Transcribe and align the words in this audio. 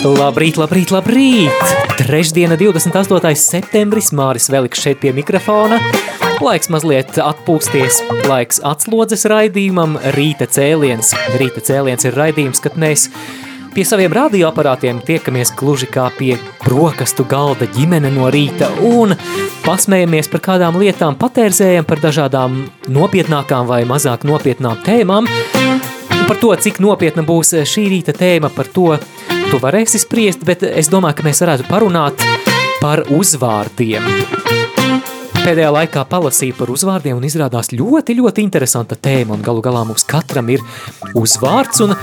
Labrīt, 0.00 0.56
labrīt, 0.56 0.88
labrīt! 0.94 1.72
Trešdiena, 1.98 2.56
28. 2.56 3.34
septembris, 3.36 4.06
Māris 4.16 4.46
Veliks 4.48 4.80
šeit 4.80 4.96
pie 5.02 5.10
mikrofona. 5.12 5.76
Laiks 6.40 6.70
mazliet 6.72 7.18
atpūsties, 7.20 7.98
laiks 8.24 8.62
atslodzes 8.64 9.26
raidījumam, 9.28 9.98
rīta 10.16 10.48
cēliens. 10.48 11.12
Rīta 11.36 11.60
cēliens 11.66 12.08
ir 12.08 12.16
raidījums, 12.16 12.62
kad 12.64 12.78
mēs 12.80 13.10
pie 13.74 13.84
saviem 13.84 14.16
radioaparātiem 14.16 15.02
tiekamies 15.04 15.52
gluži 15.60 15.90
kā 15.92 16.06
pie 16.16 16.38
brokastu 16.64 17.28
galda 17.28 17.68
ģimene 17.68 18.08
no 18.14 18.32
rīta 18.32 18.70
un 18.80 19.12
pasmējamies 19.66 20.32
par 20.32 20.44
kādām 20.48 20.80
lietām, 20.80 21.20
patērzējam 21.20 21.84
par 21.84 22.00
dažādām 22.00 22.62
nopietnākām 22.88 23.68
vai 23.68 23.82
mazāk 23.84 24.24
nopietnām 24.24 24.80
tēmām. 24.88 25.28
Par 26.24 26.40
to, 26.40 26.56
cik 26.56 26.80
nopietna 26.80 27.26
būs 27.26 27.52
šī 27.68 27.90
rīta 27.92 28.16
tēma, 28.16 28.48
par 28.54 28.72
to 28.72 28.94
tu 29.50 29.58
varēsi 29.58 29.98
spriest, 29.98 30.44
bet 30.46 30.62
es 30.62 30.86
domāju, 30.90 31.16
ka 31.18 31.24
mēs 31.26 31.40
varētu 31.42 31.64
parunāt 31.66 32.22
par 32.78 33.02
uzvārdiem. 33.10 34.04
Pēdējā 35.40 35.70
laikā 35.74 36.04
palasīju 36.06 36.54
par 36.58 36.70
uzvārdiem 36.70 37.16
un 37.18 37.24
izrādās 37.26 37.72
ļoti, 37.74 38.14
ļoti 38.20 38.44
interesanta 38.44 38.94
tēma 38.94 39.34
un 39.34 39.42
galu 39.42 39.64
galā 39.64 39.82
mums 39.88 40.04
katram 40.06 40.52
ir 40.54 40.62
uzvārds 41.18 41.82
un 41.82 41.96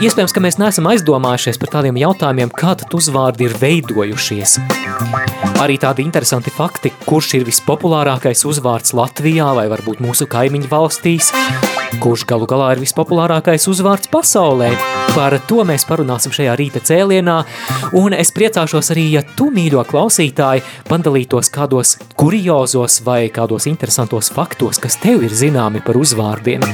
iespējams, 0.00 0.34
ka 0.34 0.42
mēs 0.42 0.58
neesam 0.58 0.88
aizdomājušies 0.90 1.60
par 1.62 1.74
tādiem 1.76 2.00
jautājumiem, 2.02 2.50
kā 2.50 2.74
tad 2.80 2.96
uzvārdi 2.98 3.46
ir 3.46 3.54
veidojušies. 3.60 4.56
Arī 5.62 5.78
tādi 5.78 6.02
interesanti 6.06 6.50
fakti, 6.54 6.90
kurš 7.06 7.36
ir 7.38 7.46
vispopulārākais 7.46 8.42
uzvārds 8.48 8.96
Latvijā 8.98 9.52
vai 9.60 9.68
varbūt 9.70 10.02
mūsu 10.02 10.26
kaimiņu 10.30 10.72
valstīs, 10.72 11.30
kurš 12.02 12.24
galu 12.28 12.46
galā 12.48 12.72
ir 12.74 12.82
vispopulārākais 12.82 13.64
uzvārds 13.70 14.10
pasaulē. 14.12 14.70
Par 15.14 15.34
to 15.48 15.64
mēs 15.66 15.86
parunāsim 15.88 16.32
šajā 16.34 16.54
rīta 16.58 16.82
cēlienā, 16.84 17.36
un 17.98 18.14
es 18.16 18.30
priecāšos 18.36 18.92
arī, 18.94 19.06
ja 19.16 19.22
tu, 19.36 19.48
mīļo 19.54 19.82
klausītāji, 19.88 20.64
padalītos 20.88 21.50
kādos 21.54 21.96
kuriozos 22.18 23.00
vai 23.06 23.22
kādos 23.34 23.66
interesantos 23.70 24.30
faktos, 24.34 24.80
kas 24.82 24.98
tev 25.02 25.24
ir 25.26 25.34
zināmi 25.34 25.82
par 25.84 25.98
uzvārdiem. 25.98 26.66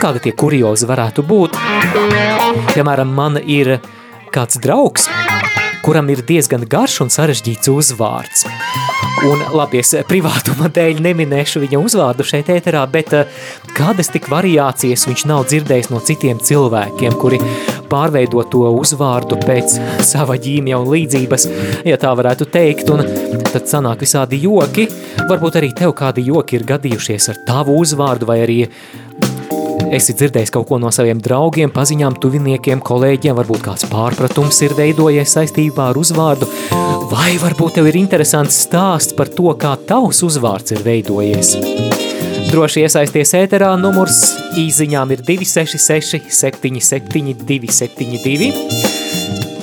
Kādi 0.00 0.24
tie 0.26 0.32
kuriozi 0.32 0.88
varētu 0.88 1.26
būt? 1.28 1.58
Piemēram, 2.72 3.12
man 3.14 3.38
ir 3.42 3.76
kāds 4.34 4.60
draugs, 4.62 5.08
kuram 5.84 6.10
ir 6.14 6.24
diezgan 6.26 6.66
garš 6.68 7.02
un 7.06 7.12
sarežģīts 7.14 7.70
uzvārds. 7.72 8.48
Un 9.26 9.40
labi, 9.50 9.80
es 9.82 9.90
privātuma 10.06 10.68
dēļ 10.76 11.00
neminēšu 11.02 11.62
viņa 11.64 11.80
uzvārdu 11.82 12.26
šeit 12.26 12.50
ēterā, 12.54 12.84
bet 12.92 13.14
eh, 13.16 13.40
kādas 13.74 14.12
tik 14.14 14.28
variācijas 14.30 15.06
viņš 15.08 15.24
nav 15.30 15.46
dzirdējis 15.48 15.90
no 15.90 15.98
citiem 16.04 16.38
cilvēkiem, 16.38 17.16
kuri 17.18 17.40
pārveido 17.90 18.44
to 18.52 18.68
uzvārdu 18.78 19.40
pēc 19.42 19.78
sava 20.06 20.38
ģīmja 20.38 20.78
un 20.78 20.92
līdzības, 20.92 21.48
ja 21.88 21.98
tā 22.00 22.12
varētu 22.18 22.46
teikt, 22.52 22.92
un 22.94 23.02
tad 23.48 23.66
sanāk 23.70 24.04
visādi 24.06 24.38
joki. 24.44 24.86
Varbūt 25.28 25.58
arī 25.58 25.72
tev 25.76 25.96
kādi 25.98 26.28
joki 26.28 26.60
ir 26.60 26.68
gadījušies 26.68 27.32
ar 27.32 27.42
tavu 27.48 27.78
uzvārdu 27.82 28.28
vai 28.28 28.42
arī 28.44 28.60
esi 29.94 30.14
dzirdējis 30.16 30.52
kaut 30.54 30.68
ko 30.68 30.78
no 30.80 30.90
saviem 30.94 31.20
draugiem, 31.22 31.70
paziņām, 31.74 32.18
tuviniekiem, 32.22 32.82
kolēģiem, 32.84 33.36
varbūt 33.38 33.64
kāds 33.64 33.86
pārpratums 33.90 34.60
ir 34.66 34.74
veidojies 34.78 35.34
saistībā 35.36 35.90
ar 35.92 36.00
uzvārdu, 36.00 36.48
vai 37.12 37.32
varbūt 37.40 37.78
tev 37.78 37.88
ir 37.90 37.98
interesants 38.00 38.62
stāsts 38.66 39.16
par 39.16 39.30
to, 39.32 39.50
kā 39.60 39.74
tavs 39.88 40.22
uzvārds 40.26 40.76
ir 40.76 40.84
veidojies. 40.86 41.56
Droši 42.48 42.86
iesaisties 42.86 43.34
ēterā, 43.36 43.74
numurs 43.80 44.22
īziņām 44.56 45.12
ir 45.16 45.24
266 45.26 46.30
77 46.32 47.34
272. 47.48 48.98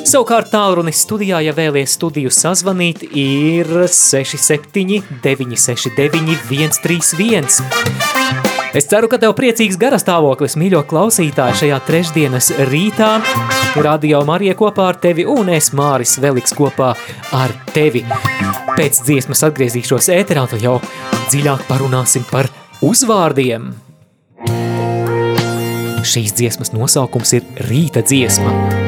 Savukārt 0.05 0.51
tālrunis 0.53 0.99
studijā, 1.01 1.41
ja 1.41 1.53
vēlies 1.57 1.97
studiju 1.97 2.29
sazvanīt, 2.33 3.07
ir 3.09 3.65
67 3.89 5.01
969 5.25 6.45
131. 6.45 8.14
Es 8.75 8.89
ceru, 8.91 9.07
ka 9.07 9.15
tev 9.15 9.31
priecīgs 9.37 9.77
garastāvoklis, 9.79 10.57
mīļo 10.59 10.81
klausītāji, 10.89 11.61
šajā 11.61 11.77
trešdienas 11.87 12.49
rītā. 12.67 13.13
Radio 13.79 14.19
Marija 14.27 14.51
kopā 14.59 14.89
ar 14.91 14.99
tevi 14.99 15.23
un 15.31 15.47
es 15.55 15.69
Māris 15.71 16.17
Veliks 16.19 16.51
kopā 16.55 16.91
ar 17.39 17.55
tevi. 17.71 18.03
Pēc 18.75 18.99
dziesmas 19.07 19.45
atgriezīšos 19.47 20.11
ēterā, 20.17 20.43
tad 20.51 20.65
jau 20.65 20.81
dziļāk 21.29 21.63
parunāsim 21.69 22.27
par 22.27 22.51
uzvārdiem. 22.83 23.71
Šīs 26.03 26.35
dziesmas 26.35 26.75
nosaukums 26.75 27.31
ir 27.39 27.47
Rīta 27.71 28.03
dziesma. 28.03 28.84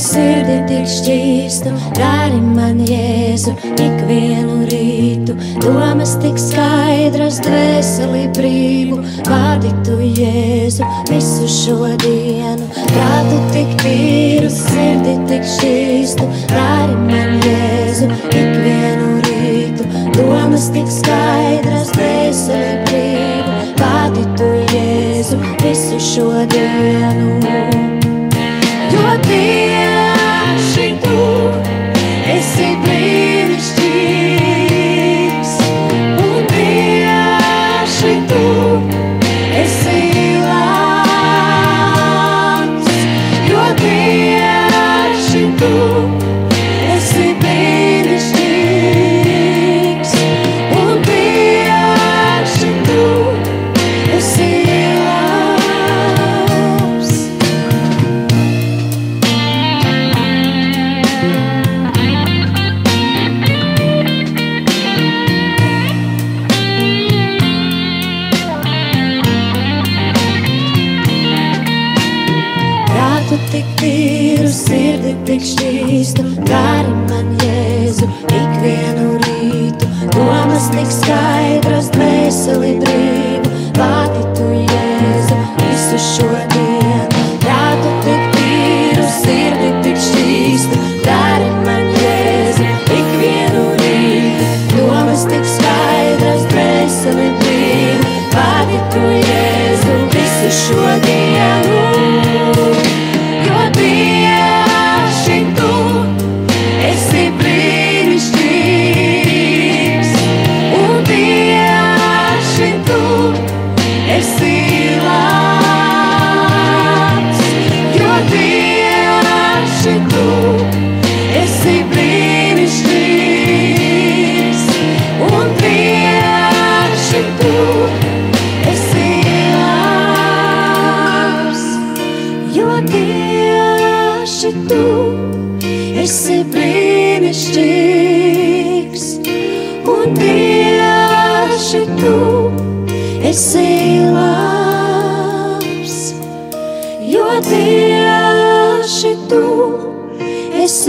Sirdi, 0.00 0.56
tik 0.68 0.86
šķīstu, 0.90 1.72
rādi 1.96 2.40
man 2.42 2.80
jēzu 2.86 3.54
ikvienu 3.72 4.66
rītu. 4.70 5.36
Domas 5.62 6.16
tik 6.22 6.38
skaidras, 6.40 7.40
dvēseli 7.44 8.26
brīvu, 8.36 9.00
vārdi 9.28 9.72
tu 9.86 9.96
jēzu 10.00 10.86
visu 11.10 11.48
šo 11.52 11.78
dienu. 12.02 12.68
Prātu 12.92 13.40
tik 13.54 13.72
tīru 13.82 14.52
sirdi, 14.52 15.16
tik 15.30 15.48
šķīstu, 15.56 16.28
rādi 16.52 17.00
man 17.08 17.34
jēzu 17.46 18.10
ikvienu 18.26 19.16
rītu. 19.26 19.88
Domas 20.18 20.70
tik 20.76 20.92
skaidras, 20.92 21.92
dvēseli 21.96 22.78
brīvu, 22.86 23.58
vārdi 23.80 24.28
tu 24.36 24.52
jēzu 24.76 25.42
visu 25.64 26.00
šo 26.12 26.30
dienu. 26.52 27.85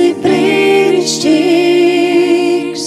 Esi 0.08 0.16
brīnišķīgs, 0.24 2.84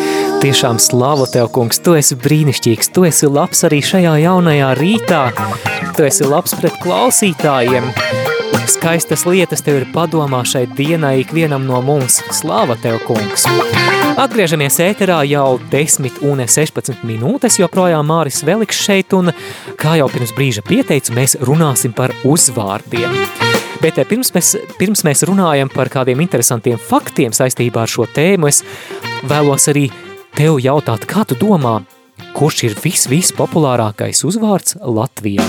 Tiešām 0.44 0.78
slavu 0.78 1.26
Tev, 1.32 1.48
kungs, 1.50 1.80
Tu 1.82 1.94
esi 1.98 2.14
brīnišķīgs, 2.14 2.92
Tu 2.94 3.04
esi 3.08 3.26
labs 3.26 3.64
arī 3.66 3.82
šajā 3.82 4.14
jaunajā 4.22 4.70
rītā, 4.78 5.34
Tu 5.96 6.04
esi 6.06 6.24
labs 6.28 6.54
pret 6.60 6.74
klausītājiem, 6.84 7.90
skaistas 8.70 9.24
lietas 9.26 9.62
Tev 9.64 9.80
ir 9.80 9.86
padomā 9.94 10.42
šai 10.46 10.64
dienai 10.76 11.20
ikvienam 11.22 11.66
no 11.68 11.80
mums, 11.84 12.20
slava 12.34 12.76
Tev, 12.80 12.98
kungs! 13.06 13.46
Atgriežamies 14.16 14.78
ēterā 14.80 15.18
jau 15.28 15.58
10 15.72 16.22
un 16.24 16.40
16 16.48 17.04
minūtes, 17.06 17.58
joprojām 17.60 18.06
Māris 18.08 18.40
Veliks 18.46 18.78
šeit, 18.86 19.12
un 19.16 19.32
kā 19.76 19.98
jau 20.00 20.08
pirms 20.12 20.32
brīža 20.36 20.64
pieteicu, 20.64 21.12
mēs 21.16 21.36
runāsim 21.44 21.92
par 21.96 22.14
uzvārdiem. 22.24 23.12
Bet 23.82 24.00
eh, 24.00 24.08
pirms 24.08 24.32
mēs, 24.32 24.54
pirms 24.80 25.04
mēs 25.06 25.26
runājam 25.28 25.68
par 25.72 25.92
kādiem 25.92 26.24
interesantiem 26.24 26.80
faktiem 26.80 27.36
saistībā 27.36 27.84
ar 27.84 27.92
šo 27.92 28.08
tēmu, 28.08 28.48
es 28.48 28.62
vēlos 29.28 29.68
arī 29.72 29.90
tev 30.36 30.60
jautāt, 30.64 31.04
kā 31.08 31.26
tu 31.28 31.36
domā, 31.40 31.78
kurš 32.36 32.64
ir 32.70 32.78
vis, 32.84 33.04
vispopulārākais 33.12 34.24
uzvārds 34.28 34.80
Latvijā? 34.80 35.44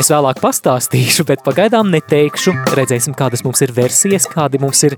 Es 0.00 0.08
vēlāk 0.08 0.38
pastāstīšu, 0.40 1.26
bet 1.28 1.42
pagaidām 1.44 1.90
neteikšu. 1.92 2.54
Redzēsim, 2.78 3.12
kādas 3.12 3.42
mums 3.44 3.60
ir 3.60 3.74
versijas, 3.76 4.24
kādi 4.32 4.56
mums 4.62 4.80
ir 4.88 4.94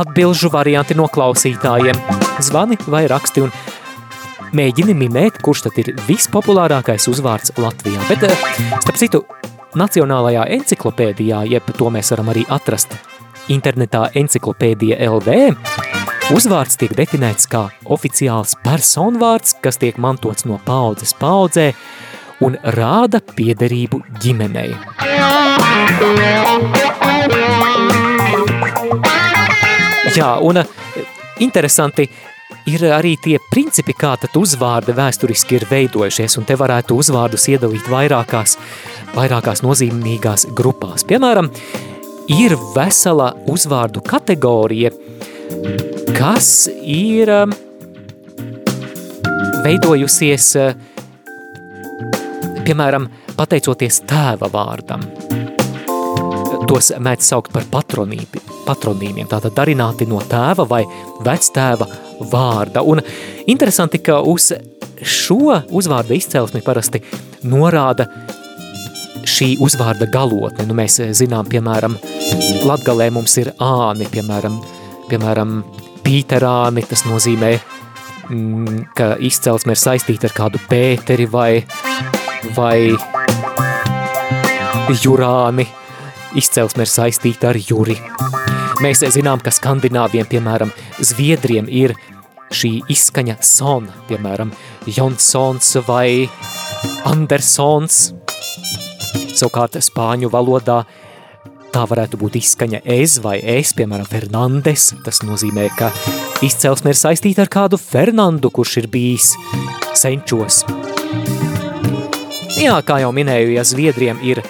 atbilžu 0.00 0.48
varianti 0.54 0.96
no 0.96 1.10
klausītājiem. 1.12 1.98
Zvani 2.46 2.78
vai 2.88 3.02
raksti 3.12 3.44
un 3.44 3.52
mēģini 4.56 4.96
minēt, 4.96 5.42
kurš 5.44 5.66
tad 5.66 5.82
ir 5.82 5.92
vispopulārākais 6.08 7.04
uzvārds 7.12 7.52
Latvijā. 7.60 8.00
Bet, 8.08 8.24
eh, 8.24 8.48
starp 8.80 8.96
citu, 8.96 9.22
Nacionālajā 9.76 10.48
enciklopēdijā, 10.56 11.44
jeb 11.50 11.68
to 11.76 11.90
mēs 11.92 12.08
varam 12.14 12.32
arī 12.32 12.46
atrast 12.48 12.96
internetā 13.52 14.08
enciklopēdija 14.16 14.96
LV, 15.04 15.52
uzvārds 16.32 16.80
tiek 16.80 16.96
definēts 16.96 17.44
kā 17.46 17.68
oficiāls 17.84 18.56
personvārds, 18.64 19.52
kas 19.60 19.76
tiek 19.76 19.98
mantots 20.00 20.48
no 20.48 20.56
paudzes 20.64 21.12
paudzē 21.12 21.74
un 22.44 22.56
rāda 22.76 23.20
piederību 23.34 24.00
ģimenei. 24.22 24.72
Jā, 30.16 30.30
un 30.42 30.58
eh, 30.62 30.66
interesanti 31.44 32.06
ir 32.68 32.84
arī 32.92 33.14
tie 33.22 33.36
principi, 33.50 33.94
kā 33.96 34.14
tad 34.20 34.36
uzvārdi 34.38 34.94
vēsturiski 34.96 35.58
ir 35.58 35.66
veidojušies, 35.70 36.38
un 36.40 36.46
te 36.48 36.56
varētu 36.58 36.96
uzvārdus 37.00 37.48
iedalīt 37.52 37.88
vairākās, 37.90 38.56
vairākās 39.14 39.62
nozīmīgās 39.64 40.48
grupās. 40.56 41.04
Piemēram, 41.08 41.50
ir 42.32 42.56
vesela 42.74 43.32
uzvārdu 43.48 44.02
kategorija, 44.06 44.92
kas 46.16 46.68
ir 46.82 47.32
eh, 47.32 47.56
veidojusies, 49.64 50.52
eh, 50.56 50.97
piemēram, 52.68 53.08
pateicoties 53.36 54.02
tēva 54.08 54.50
vārdam. 54.52 55.04
Tos 56.68 56.90
mēdz 57.00 57.30
saukt 57.30 57.52
par 57.54 57.64
patronībi, 57.70 58.42
patronīmiem, 58.66 59.28
tātad 59.30 59.54
darināti 59.56 60.08
no 60.08 60.20
tēva 60.20 60.66
vai 60.68 60.82
vectēva 61.24 61.88
vārda. 62.28 62.82
Un 62.84 63.00
interesanti, 63.48 64.02
ka 64.04 64.20
uz 64.20 64.50
šo 65.00 65.62
uzvārda 65.72 66.16
izcelsmi 66.18 66.60
parasti 66.66 67.00
norāda 67.48 68.08
šī 69.28 69.54
uzvārda 69.64 70.10
galotne. 70.12 70.66
Nu, 70.68 70.76
mēs 70.76 71.00
zinām, 71.16 71.48
piemēram, 71.48 71.96
Latgalē 72.68 73.08
mums 73.14 73.38
ir 73.40 73.54
āni, 73.64 74.08
piemēram, 74.12 74.60
piemēram 75.08 75.62
Pīterāni, 76.04 76.84
tas 76.88 77.06
nozīmē, 77.08 77.54
mm, 78.28 78.84
ka 78.96 79.14
izcelsme 79.24 79.72
ir 79.72 79.80
saistīta 79.80 80.28
ar 80.28 80.36
kādu 80.36 80.60
Pēteri 80.68 81.28
vai, 81.32 81.50
vai 82.56 82.92
Jurāni, 85.02 85.66
izcelsme 86.38 86.84
ir 86.86 86.90
saistīta 86.92 87.50
ar 87.52 87.58
Juri. 87.60 87.96
Mēs 88.82 89.02
zinām, 89.14 89.42
ka 89.42 89.52
skandināviem, 89.54 90.28
piemēram, 90.30 90.70
Zviedriem 91.02 91.66
ir 91.70 91.96
šī 92.54 92.78
izskaņa 92.90 93.38
son, 93.44 93.88
piemēram, 94.08 94.52
Jonsons 94.86 95.74
vai 95.88 96.28
Andersons. 97.08 98.08
Savukārt 99.38 99.78
spāņu 99.82 100.30
valodā 100.32 100.82
tā 101.74 101.84
varētu 101.88 102.18
būt 102.20 102.38
izskaņa 102.40 102.82
ez 102.96 103.18
vai 103.22 103.38
es, 103.58 103.74
piemēram, 103.76 104.08
Fernandes. 104.08 104.92
Tas 105.04 105.22
nozīmē, 105.26 105.68
ka 105.78 105.92
izcelsme 106.46 106.94
ir 106.94 106.98
saistīta 106.98 107.44
ar 107.44 107.52
kādu 107.52 107.80
Fernandu, 107.82 108.50
kurš 108.54 108.78
ir 108.82 108.92
bijis 108.92 109.34
senčos. 109.98 110.64
Jā, 112.58 112.80
kā 112.82 112.96
jau 112.98 113.12
minēju, 113.14 113.52
ja 113.54 113.62
Zviedriem 113.62 114.18
ir 114.26 114.40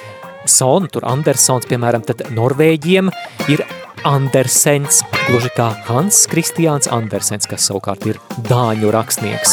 Son, 0.49 0.87
tur 0.89 1.05
Andersons, 1.05 1.67
piemēram, 1.69 2.01
tad 2.09 2.23
Norvēģiem 2.33 3.11
ir 3.53 3.61
Andersens, 4.09 5.03
gluži 5.27 5.51
kā 5.53 5.67
Hans 5.91 6.23
Kristiāns 6.31 6.89
Andersens, 6.89 7.45
kas 7.51 7.67
savukārt 7.69 8.07
ir 8.09 8.17
dāņu 8.49 8.93
rakstnieks. 8.95 9.53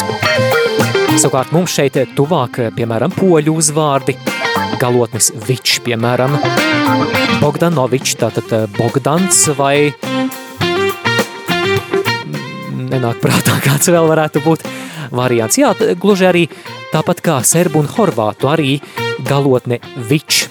Savukārt 1.20 1.52
mums 1.52 1.74
šeit 1.76 1.98
tuvāk, 2.16 2.62
piemēram, 2.78 3.12
poļu 3.18 3.58
uzvārdi, 3.60 4.16
galotnes 4.80 5.28
Vič, 5.44 5.82
piemēram, 5.84 6.38
Bogdanovič, 7.42 8.14
tātad 8.22 8.70
Bogdans 8.78 9.42
vai 9.60 9.90
nenāk 12.88 13.20
prātā, 13.20 13.60
kāds 13.68 13.92
vēl 13.92 14.08
varētu 14.14 14.44
būt 14.48 14.64
variants. 15.12 15.60
Jā, 15.60 15.74
gluži 16.00 16.30
arī 16.32 16.46
tāpat 16.92 17.22
kā 17.24 17.36
serbu 17.46 17.82
un 17.82 17.90
horvātu, 17.90 18.50
arī 18.50 18.78
galotne 19.26 19.80
Vič. 20.08 20.46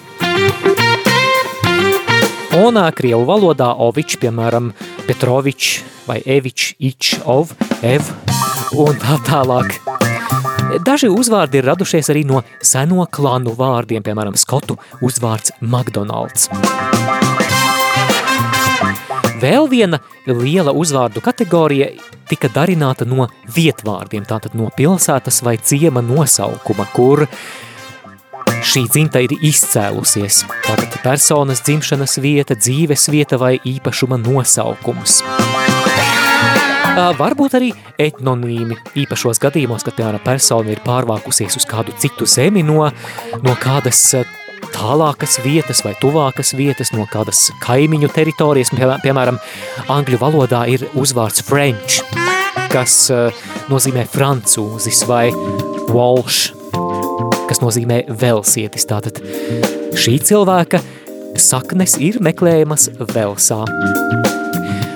Un 2.55 2.79
krievu 2.95 3.25
valodā 3.27 3.73
ovič, 3.83 4.15
piemēram, 4.21 4.71
Petrovič 5.07 5.83
vai 6.07 6.21
Evič, 6.23 6.73
Ič, 6.79 7.17
Ov, 7.27 7.51
Ev 7.83 8.07
un 8.79 8.95
tā 9.01 9.19
tālāk. 9.27 9.75
Daži 10.85 11.11
uzvārdi 11.11 11.59
ir 11.59 11.69
radušies 11.69 12.09
arī 12.13 12.23
no 12.27 12.41
seno 12.63 13.05
klanu 13.11 13.53
vārdiem, 13.59 14.03
piemēram, 14.03 14.39
skotu 14.39 14.79
uzvārds 15.03 15.53
McDonald's. 15.61 16.49
Vēl 19.45 19.67
viena 19.69 19.99
liela 20.25 20.71
uzvārdu 20.73 21.21
kategorija 21.21 21.91
tika 22.25 22.49
darināta 22.49 23.05
no 23.05 23.27
vietvārdiem, 23.53 24.23
tātad 24.25 24.55
no 24.57 24.71
pilsētas 24.73 25.43
vai 25.45 25.59
ciema 25.61 26.01
nosaukuma, 26.01 26.87
kur 26.95 27.27
šī 28.65 28.85
dzimta 28.89 29.21
ir 29.21 29.35
izcēlusies. 29.37 30.39
Tātad 30.65 30.97
personas 31.03 31.61
dzimšanas 31.67 32.17
vieta, 32.23 32.57
dzīves 32.57 33.05
vieta 33.13 33.37
vai 33.37 33.59
īpašuma 33.61 34.17
nosaukums. 34.23 35.19
Varbūt 37.19 37.59
arī 37.59 37.69
etnonīmi 38.01 38.79
īpašos 39.03 39.43
gadījumos, 39.43 39.85
kad 39.85 39.99
piemēram 39.99 40.25
persona 40.25 40.73
ir 40.73 40.81
pārvākusies 40.87 41.59
uz 41.59 41.69
kādu 41.69 41.93
citu 42.01 42.25
zemi 42.25 42.65
no, 42.65 42.87
no 43.45 43.55
kādas 43.61 44.01
tālākas 44.74 45.39
vietas 45.43 45.84
vai 45.86 45.93
tuvākas 46.01 46.53
vietas, 46.57 46.91
no 46.95 47.05
kādas 47.12 47.50
kaimiņu 47.63 48.10
teritorijas. 48.15 48.74
Piemēram, 49.03 49.39
angļu 49.91 50.19
valodā 50.22 50.65
ir 50.72 50.88
uzvārds 50.98 51.43
French, 51.45 52.01
kas 52.74 52.98
nozīmē 53.72 54.05
francūzis 54.12 55.05
vai 55.10 55.29
Walsh, 55.93 56.51
kas 57.50 57.62
nozīmē 57.63 58.03
velsietis. 58.22 58.88
Tātad 58.89 59.22
šī 59.95 60.17
cilvēka 60.31 60.81
saknes 61.39 61.98
ir 62.01 62.22
meklējamas 62.24 62.89
Velsā. 63.12 63.63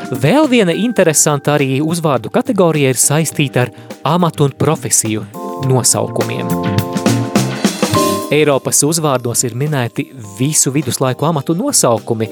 Vēl 0.10 0.50
viena 0.50 0.74
interesanta 0.74 1.54
arī 1.60 1.78
uzvārdu 1.86 2.32
kategorija 2.34 2.96
ir 2.96 3.00
saistīta 3.00 3.68
ar 3.68 3.74
amatu 4.18 4.50
un 4.50 4.58
profesiju 4.58 5.28
nosaukumiem. 5.70 6.79
Eiropas 8.30 8.84
uzvārdos 8.86 9.42
ir 9.48 9.56
minēti 9.58 10.04
visu 10.38 10.70
viduslaiku 10.70 11.26
amatu 11.26 11.56
nosaukumi, 11.58 12.28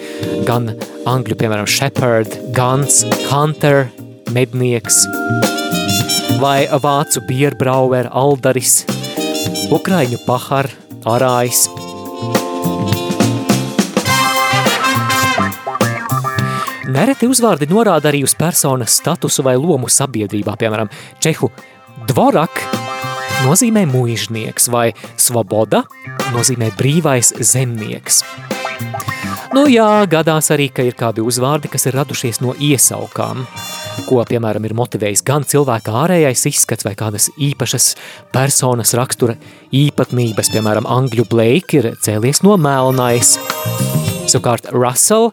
gan 0.45 0.69
angļu, 1.09 1.37
piemēram, 1.39 1.65
shepherd, 1.65 2.35
guns, 2.53 2.99
hunter, 3.31 3.87
mednieks, 4.35 5.01
vai 6.37 6.67
vācu 6.69 7.25
bierbrauer, 7.25 8.11
aldaris, 8.13 8.83
ukraiņu 9.73 10.21
pahar, 10.27 10.69
arājs, 11.09 11.65
Nereti 16.87 17.27
uzvārdi 17.27 17.67
norāda 17.69 18.07
arī 18.09 18.23
uz 18.25 18.31
personas 18.37 18.95
statusu 19.01 19.43
vai 19.45 19.57
lomu 19.59 19.89
sabiedrībā, 19.91 20.55
piemēram, 20.57 20.89
čehu 21.21 21.51
dvorak 22.09 22.63
nozīmē 23.45 23.85
muižnieks 23.89 24.69
vai 24.73 24.91
svoboda 25.19 25.83
nozīmē 26.33 26.71
brīvais 26.77 27.33
zemnieks. 27.37 28.23
Nu 29.55 29.63
jā, 29.71 30.05
gadās 30.09 30.51
arī, 30.53 30.67
ka 30.73 30.83
ir 30.85 30.95
kādi 30.97 31.23
uzvārdi, 31.25 31.69
kas 31.71 31.87
ir 31.87 31.95
radušies 31.97 32.41
no 32.43 32.53
iesaukām, 32.61 33.45
ko, 34.05 34.19
piemēram, 34.27 34.67
ir 34.67 34.75
motivējis 34.77 35.23
gan 35.25 35.45
cilvēka 35.47 35.95
ārējais 36.03 36.45
izskats 36.51 36.85
vai 36.85 36.93
kādas 36.99 37.29
īpašas 37.33 37.89
personas 38.35 38.93
rakstura 38.97 39.37
īpatnības, 39.73 40.51
piemēram, 40.53 40.89
Angļu 40.97 41.27
Blake 41.31 41.79
ir 41.79 41.91
cēlies 42.03 42.43
no 42.45 42.57
melnais. 42.61 43.37
Savukārt 44.27 44.69
Russell 44.75 45.31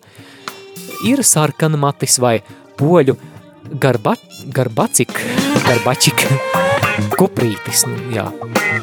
ir 1.05 1.25
sarkana 1.27 1.81
matis 1.81 2.21
vai 2.23 2.39
poļu 2.81 3.19
garba, 3.83 4.17
garbacik, 4.55 5.19
garbačik, 5.67 6.29
kuprītis, 7.19 7.85
nu, 7.89 7.99
jā, 8.15 8.27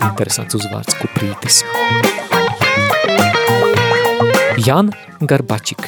interesants 0.10 0.58
uzvārds 0.58 0.98
kuprītis. 1.00 1.62
Jan 4.62 4.92
Garbačik. 5.22 5.88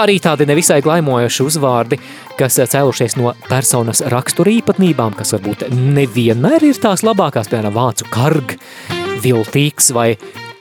Arī 0.00 0.20
tādi 0.22 0.46
nevisai 0.46 0.78
glaimojoši 0.84 1.44
uzvārdi, 1.44 1.98
kas 2.38 2.60
cēlušies 2.72 3.16
no 3.18 3.32
personas 3.48 4.04
rakstura 4.12 4.52
īpatnībām, 4.54 5.16
kas 5.18 5.34
varbūt 5.34 5.66
nevienmēr 5.74 6.68
ir 6.68 6.78
tās 6.80 7.02
labākās, 7.04 7.50
piemēram, 7.50 7.74
vācu 7.74 8.06
karg, 8.12 8.54
viltīgs 9.24 9.90
vai 9.96 10.12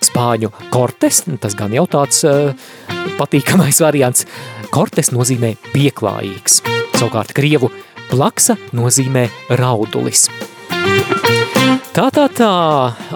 spāņu 0.04 0.50
kortes, 0.74 1.22
tas 1.44 1.56
gan 1.60 1.76
jau 1.76 1.86
tāds 1.92 2.24
uh, 2.28 2.56
patīkamais 3.20 3.84
variants. 3.84 4.26
Kortes 4.74 5.14
nozīmē 5.14 5.56
pieklājīgs, 5.74 6.60
savukārt 6.98 7.36
krievu 7.38 7.72
plaksa 8.10 8.58
nozīmē 8.76 9.28
raudulis. 9.60 10.28
Tā, 11.90 12.06
tā, 12.14 12.28
tā, 12.32 12.50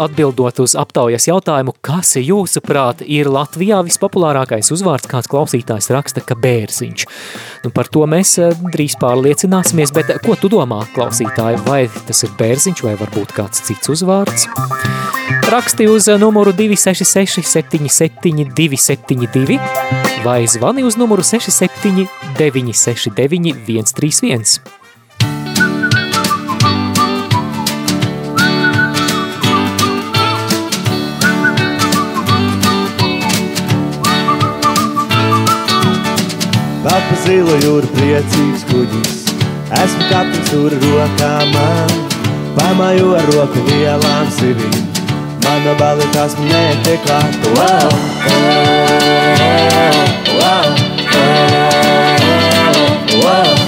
atbildot 0.02 0.58
uz 0.64 0.74
aptaujas 0.76 1.28
jautājumu, 1.30 1.76
kas 1.86 2.16
jūsuprāt 2.18 3.04
ir 3.06 3.30
Latvijā 3.32 3.78
vispopulārākais 3.86 4.74
uzvārds, 4.74 5.08
kāds 5.08 5.30
klausītājs 5.32 5.92
raksta, 5.94 6.24
ka 6.26 6.36
bērziņš. 6.36 7.06
Nu, 7.64 7.72
par 7.72 7.88
to 7.94 8.04
mēs 8.10 8.34
eh, 8.42 8.58
drīz 8.74 8.98
pārliecināsimies, 9.00 9.94
bet 9.96 10.12
ko 10.26 10.36
tu 10.42 10.52
domā, 10.52 10.82
klausītāji, 10.98 11.62
vai 11.70 11.86
tas 12.10 12.26
ir 12.26 12.36
bērziņš 12.42 12.84
vai 12.84 12.98
varbūt 13.00 13.38
kāds 13.38 13.64
cits 13.70 13.94
uzvārds? 13.94 14.50
Raksti 15.54 15.88
uz 15.88 16.10
numuru 16.20 16.52
266 16.58 17.46
77 17.46 18.52
272 18.58 19.60
vai 20.26 20.48
zvani 20.48 20.84
uz 20.84 20.98
numuru 20.98 21.24
67 21.24 22.08
969 22.40 23.94
131. 23.94 24.83
Vēl 36.94 37.02
pa 37.10 37.16
zilo 37.24 37.54
jūru 37.58 37.88
priecīgs 37.90 38.64
kuģis 38.70 39.22
Esmu 39.80 40.10
kapteins 40.12 40.52
tur 40.52 40.76
rokā 40.84 41.32
man 41.50 41.90
Pamāju 42.54 43.16
ar 43.18 43.26
roku 43.34 43.64
vielām 43.66 44.30
sivīm 44.36 44.78
Mana 45.42 45.74
bali 45.82 46.06
tās 46.14 46.38
man 46.38 46.54
netiek 46.54 47.02
klāt 47.08 47.50
Wow, 47.58 47.90
wow, 48.30 48.70
wow, 50.38 50.70
wow, 51.18 51.44
wow. 53.26 53.63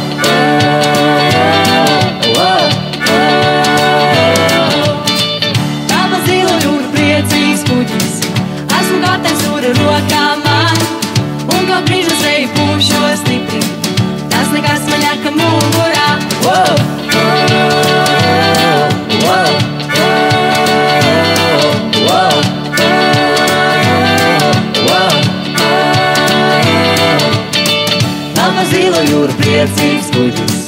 Zilo 28.95 29.09
jūra 29.11 29.33
priecīgs 29.41 30.05
kuģis. 30.13 30.59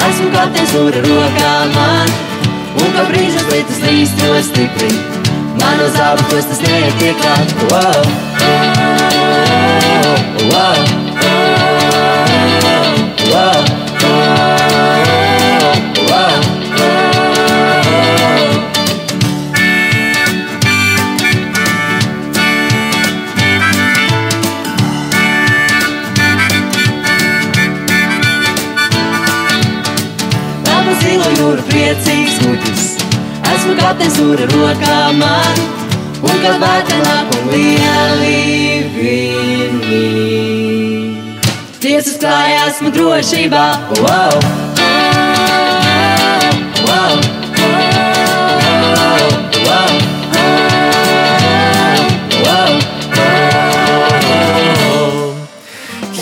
Esmu 0.00 0.30
kapteins 0.32 0.70
jūra 0.72 1.02
rokā 1.04 1.50
man, 1.74 2.14
un 2.72 2.94
kā 2.94 3.04
brīža 3.10 3.42
lietas 3.50 3.82
līst 3.84 4.22
jo 4.24 4.32
stipri. 4.48 4.88
Man 5.60 5.82
uz 5.84 5.98
abus 6.00 6.48
tas 6.48 6.62
netiek 6.64 7.20
klāt. 7.20 7.52
Wow! 7.68 8.00
Wow! 9.66 10.16
Wow! 10.54 11.05
Jūra 33.86 34.42
rokā 34.50 34.94
man, 35.14 35.58
un 36.18 36.40
kad 36.42 36.56
vērtē 36.58 36.96
nāk 36.98 37.28
un 37.36 37.44
lieli 37.52 38.90
viņi. 38.96 40.00
Tiesas 41.78 42.16
klājā 42.18 42.64
esmu 42.72 42.90
drošībā. 42.96 43.62
Wow! 44.02 44.34
Wow! 46.88 47.14
Wow! 47.14 47.14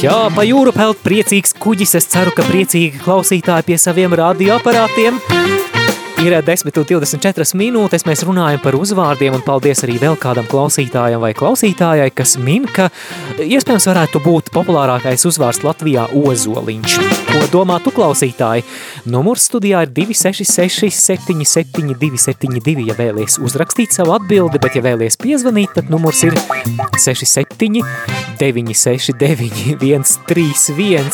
Jā, 0.04 0.21
pa 0.37 0.44
jūru 0.44 0.76
peld 0.76 1.00
priecīgs 1.00 1.56
kuģis. 1.56 1.97
Es 1.97 2.12
ceru, 2.12 2.37
ka 2.37 2.44
priecīgi 2.44 3.00
klausītāji 3.00 3.71
pie 3.73 3.80
saviem 3.80 4.12
radioaparātiem. 4.21 5.16
Ir 6.25 6.33
10 6.40 6.78
un 6.81 6.87
24 6.88 7.52
minūtes, 7.61 8.07
mēs 8.09 8.23
runājam 8.25 8.62
par 8.64 8.73
uzvārdiem 8.78 9.35
un 9.37 9.43
paldies 9.45 9.83
arī 9.85 9.99
vēl 10.00 10.14
kādam 10.16 10.47
klausītājam 10.49 11.21
vai 11.21 11.35
klausītājai, 11.37 12.07
kas 12.16 12.38
min, 12.40 12.64
ka 12.64 12.87
iespējams 13.45 13.85
varētu 13.90 14.23
būt 14.25 14.49
populārākais 14.54 15.26
uzvārds 15.28 15.61
Latvijā 15.66 16.07
ozoliņš. 16.16 16.95
Ko 17.28 17.43
domā 17.52 17.76
tu 17.85 17.93
klausītāji? 17.93 18.64
Numurs 19.12 19.45
studijā 19.50 19.83
ir 19.85 19.93
266 19.93 20.97
77 20.97 21.93
272, 21.93 22.88
ja 22.88 22.97
vēlies 22.97 23.37
uzrakstīt 23.45 23.93
savu 23.93 24.16
atbildi, 24.16 24.62
bet 24.64 24.81
ja 24.81 24.85
vēlies 24.88 25.21
piezvanīt, 25.21 25.76
tad 25.76 25.93
numurs 25.93 26.25
ir 26.25 26.40
67 27.04 27.85
969 28.40 29.76
131. 30.25 31.12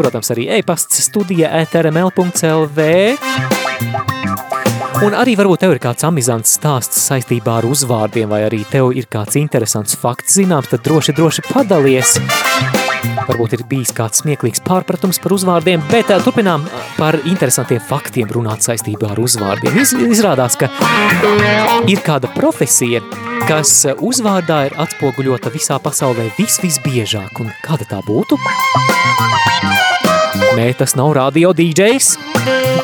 Protams, 0.00 0.32
arī 0.32 0.48
e-pasts 0.56 1.04
studija 1.10 1.52
etrml.lv. 1.60 3.65
Un 5.04 5.12
arī 5.12 5.34
varbūt 5.36 5.60
tev 5.60 5.74
ir 5.74 5.80
kāds 5.82 6.06
amizants 6.08 6.54
stāsts 6.56 7.02
saistībā 7.10 7.58
ar 7.60 7.66
uzvārdiem, 7.68 8.30
vai 8.32 8.46
arī 8.46 8.62
tev 8.70 8.94
ir 8.96 9.04
kāds 9.12 9.36
interesants 9.36 9.96
fakts 10.00 10.38
zināms, 10.38 10.70
tad 10.72 10.80
droši, 10.86 11.12
droši 11.16 11.44
padalies. 11.50 12.14
Varbūt 13.26 13.56
ir 13.58 13.64
bijis 13.68 13.92
kāds 13.96 14.22
smieklīgs 14.22 14.62
pārpratums 14.64 15.20
par 15.22 15.34
uzvārdiem, 15.36 15.82
bet 15.90 16.08
turpinām 16.24 16.64
par 16.96 17.18
interesantiem 17.28 17.82
faktiem 17.84 18.32
runāt 18.32 18.64
saistībā 18.64 19.12
ar 19.12 19.20
uzvārdiem. 19.20 19.76
Iz, 19.82 19.92
izrādās, 20.16 20.56
ka 20.56 20.70
ir 21.90 22.00
kāda 22.06 22.30
profesija, 22.32 23.02
kas 23.44 23.82
uzvārdā 24.00 24.62
ir 24.70 24.78
atspoguļota 24.86 25.52
visā 25.54 25.76
pasaulē 25.82 26.30
vis 26.38 26.56
visbiežāk, 26.62 27.42
un 27.44 27.52
kāda 27.66 27.88
tā 27.92 28.00
būtu? 28.06 28.40
Nē, 30.56 30.70
tas 30.78 30.96
nav 30.96 31.12
radio 31.18 31.52
DJs, 31.56 32.35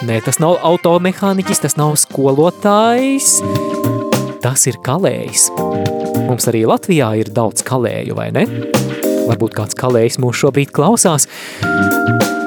nē, 0.07 0.19
tas 0.25 0.39
nav 0.43 0.59
automehāniķis, 0.67 1.63
tas 1.65 1.77
nav 1.79 1.95
skolotājs, 2.01 3.39
tas 4.43 4.67
ir 4.71 4.79
kalējs. 4.85 5.49
Mums 6.27 6.49
arī 6.51 6.65
Latvijā 6.69 7.13
ir 7.21 7.31
daudz 7.35 7.65
kalēju, 7.67 8.17
vai 8.19 8.31
ne? 8.35 8.47
Varbūt 9.29 9.55
kāds 9.57 9.79
kalējs 9.79 10.19
mūs 10.23 10.41
šobrīd 10.43 10.73
klausās. 10.75 11.29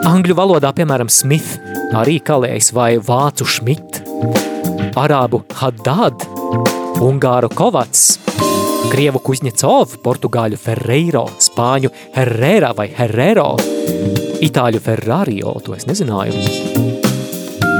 Angļu 0.05 0.35
valodā, 0.37 0.71
piemēram, 0.75 1.09
Smith, 1.09 1.55
arī 1.95 2.19
kalējs 2.23 2.71
vai 2.75 2.95
vācu 3.01 3.47
Schmidt, 3.47 4.01
arābu 4.99 5.41
Haddad, 5.57 6.27
ungāru 7.03 7.49
Kovats, 7.55 8.19
krievu 8.91 9.21
Kuzņecov, 9.25 9.97
portugāļu 10.05 10.59
Ferreiro, 10.61 11.25
spāņu 11.41 11.93
Herrera 12.15 12.73
vai 12.77 12.89
Herrero, 12.95 13.53
itāļu 14.45 14.83
Ferrario, 14.83 15.55
to 15.65 15.77
es 15.77 15.87
nezināju, 15.89 16.74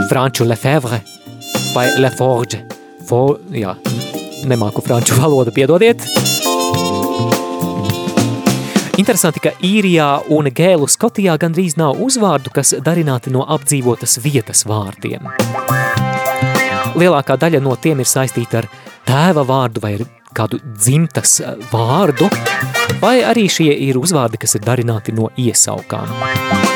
franču 0.10 0.46
Lefebvre 0.46 1.02
vai 1.74 1.90
Leforge, 2.00 2.64
For, 3.06 3.38
jā, 3.54 3.76
nemāku 4.50 4.82
franču 4.82 5.18
valodu, 5.22 5.54
piedodiet. 5.54 6.02
Interesanti, 8.98 9.42
ka 9.44 9.52
īrijā 9.60 10.08
un 10.34 10.50
gēlu 10.56 10.88
Skotijā 10.90 11.36
gandrīz 11.38 11.76
nav 11.78 12.00
uzvārdu, 12.02 12.54
kas 12.56 12.74
darināti 12.82 13.34
no 13.34 13.44
apdzīvotas 13.44 14.18
vietas 14.24 14.64
vārdiem. 14.66 15.28
Lielākā 16.96 17.36
daļa 17.38 17.60
no 17.62 17.76
tiem 17.76 18.02
ir 18.02 18.10
saistīta 18.10 18.64
ar 18.64 18.70
tēva 19.06 19.44
vārdu 19.46 19.84
vai 19.84 19.98
kādu 20.36 20.62
dzimtas 20.64 21.42
vārdu, 21.72 22.30
vai 23.04 23.20
arī 23.28 23.46
šie 23.52 23.70
ir 23.90 24.00
uzvārdi, 24.00 24.40
kas 24.42 24.58
ir 24.58 24.66
darināti 24.66 25.14
no 25.16 25.30
iesaukām. 25.38 26.75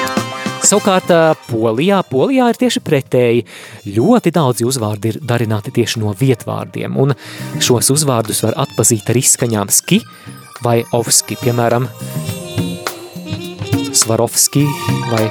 Savukārt 0.60 1.10
Polijā, 1.48 2.01
Polijā 2.10 2.50
ir 2.51 2.58
tieši 2.60 2.82
pretēji. 2.84 3.46
Ļoti 3.96 4.34
daudzi 4.36 4.68
uzvārdi 4.68 5.13
ir 5.13 5.20
darināti 5.24 5.72
tieši 5.75 6.01
no 6.04 6.12
vietvārdiem, 6.18 6.98
un 7.00 7.16
šos 7.63 7.89
uzvārdus 7.96 8.44
var 8.46 8.58
atpazīt 8.66 9.10
ar 9.10 9.20
izskaņām 9.20 9.72
ski 9.74 10.01
vai 10.66 10.82
ovski, 10.96 11.38
piemēram, 11.39 11.88
svarovski 13.96 14.66
vai 15.10 15.25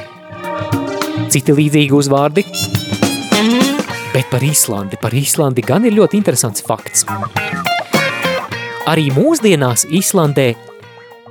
citi 1.33 1.55
līdzīgi 1.55 1.95
uzvārdi. 1.95 2.45
Bet 4.15 4.31
par 4.33 4.43
Īslandi, 4.43 4.99
par 5.01 5.15
Īslandi 5.15 5.63
gan 5.63 5.85
ir 5.87 5.95
ļoti 5.99 6.19
interesants 6.19 6.65
fakts. 6.65 7.05
Arī 8.89 9.11
mūsdienās 9.13 9.85
Īslandē 9.93 10.55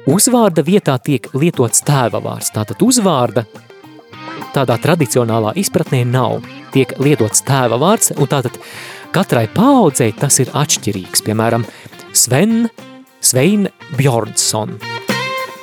uzvārda 0.07 0.63
vietā 0.63 0.95
tiek 1.03 1.25
lietots 1.33 1.81
tēva 1.87 2.21
vārds. 2.23 2.53
Tātad 2.53 2.83
uzvārda 2.85 3.47
tādā 4.55 4.77
tradicionālā 4.81 5.53
izpratnē 5.59 6.03
nav. 6.07 6.41
Tiek 6.73 6.93
lietots 7.01 7.43
tēva 7.47 7.79
vārds, 7.81 8.11
un 8.17 8.29
tātad 8.29 8.57
katrai 9.15 9.47
paaudzei 9.53 10.11
tas 10.17 10.39
ir 10.43 10.51
atšķirīgs. 10.53 11.23
Piemēram, 11.25 11.65
Sven, 12.13 12.69
Svein 13.21 13.67
Bjornsson. 13.97 14.77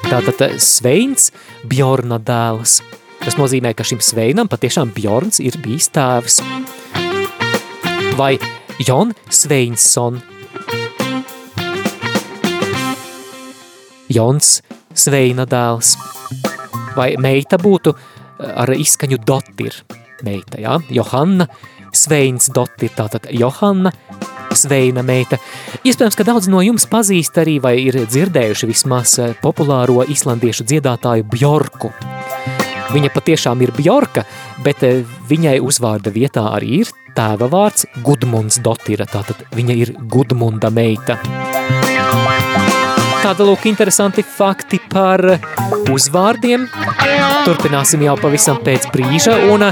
Tātad 0.04 0.42
Sveins 0.60 1.30
Bjorna 1.66 2.18
dēls. 2.20 2.80
Tas 3.24 3.38
nozīmē, 3.40 3.72
ka 3.72 3.86
šim 3.86 4.02
Sveinam 4.04 4.50
patiešām 4.52 4.92
Bjorns 4.94 5.40
ir 5.40 5.56
bijis 5.64 5.88
tēvs. 5.94 6.42
Vai 8.18 8.36
Jon 8.84 9.14
Sveinsson. 9.32 10.20
Jons 14.12 14.58
Sveina 14.94 15.46
dēls. 15.48 15.94
Vai 16.94 17.14
meita 17.18 17.58
būtu 17.58 17.94
ar 18.38 18.72
izskaņu 18.74 19.20
dotir 19.26 19.76
meita, 20.24 20.60
jā? 20.60 20.78
Johanna 20.94 21.48
Sveins 21.94 22.50
dotir, 22.54 22.90
tātad 22.96 23.28
Johanna 23.30 23.92
Sveina 24.54 25.02
meita. 25.06 25.38
Iespējams, 25.86 26.16
ka 26.18 26.26
daudz 26.26 26.48
no 26.50 26.62
jums 26.64 26.86
pazīst 26.90 27.38
arī 27.42 27.58
vai 27.62 27.76
ir 27.82 27.98
dzirdējuši 28.06 28.70
vismaz 28.70 29.16
populāro 29.42 30.04
islandiešu 30.10 30.66
dziedātāju 30.70 31.26
Bjorku. 31.30 31.90
Viņa 32.94 33.10
patiešām 33.14 33.64
ir 33.66 33.72
Bjorka, 33.74 34.22
bet 34.62 34.84
viņai 35.30 35.56
uzvārda 35.64 36.12
vietā 36.14 36.46
arī 36.54 36.84
ir 36.84 36.92
tēva 37.14 37.48
vārds 37.50 37.88
Gudmunds 38.06 38.60
Dotira, 38.62 39.06
tātad 39.10 39.46
viņa 39.54 39.80
ir 39.82 39.96
Gudmunda 40.10 40.70
meita. 40.74 41.18
Tāda 43.24 43.40
lūk 43.48 43.62
interesanti 43.64 44.20
fakti 44.20 44.76
par 44.92 45.22
uzvārdiem. 45.88 46.66
Turpināsim 47.46 48.02
jau 48.04 48.18
pavisam 48.20 48.58
pēc 48.60 48.90
brīža 48.92 49.38
un 49.48 49.64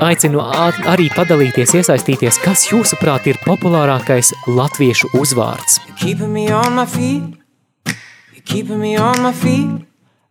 aicinu 0.00 0.40
arī 0.88 1.10
padalīties, 1.12 1.74
iesaistīties, 1.76 2.38
kas 2.40 2.64
jūsuprāt 2.70 3.28
ir 3.28 3.36
populārākais 3.44 4.32
latviešu 4.48 5.12
uzvārds. 5.20 5.82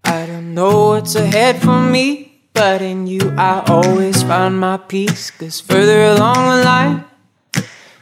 I 0.04 0.26
don't 0.26 0.56
know 0.56 0.90
what's 0.90 1.16
ahead 1.16 1.62
for 1.62 1.80
me, 1.80 2.42
but 2.54 2.82
in 2.82 3.06
you 3.06 3.22
I 3.38 3.62
always 3.68 4.24
find 4.24 4.60
my 4.60 4.78
peace. 4.78 5.30
Cause 5.30 5.62
further 5.62 6.06
along 6.06 6.42
the 6.50 6.64
line, 6.66 7.04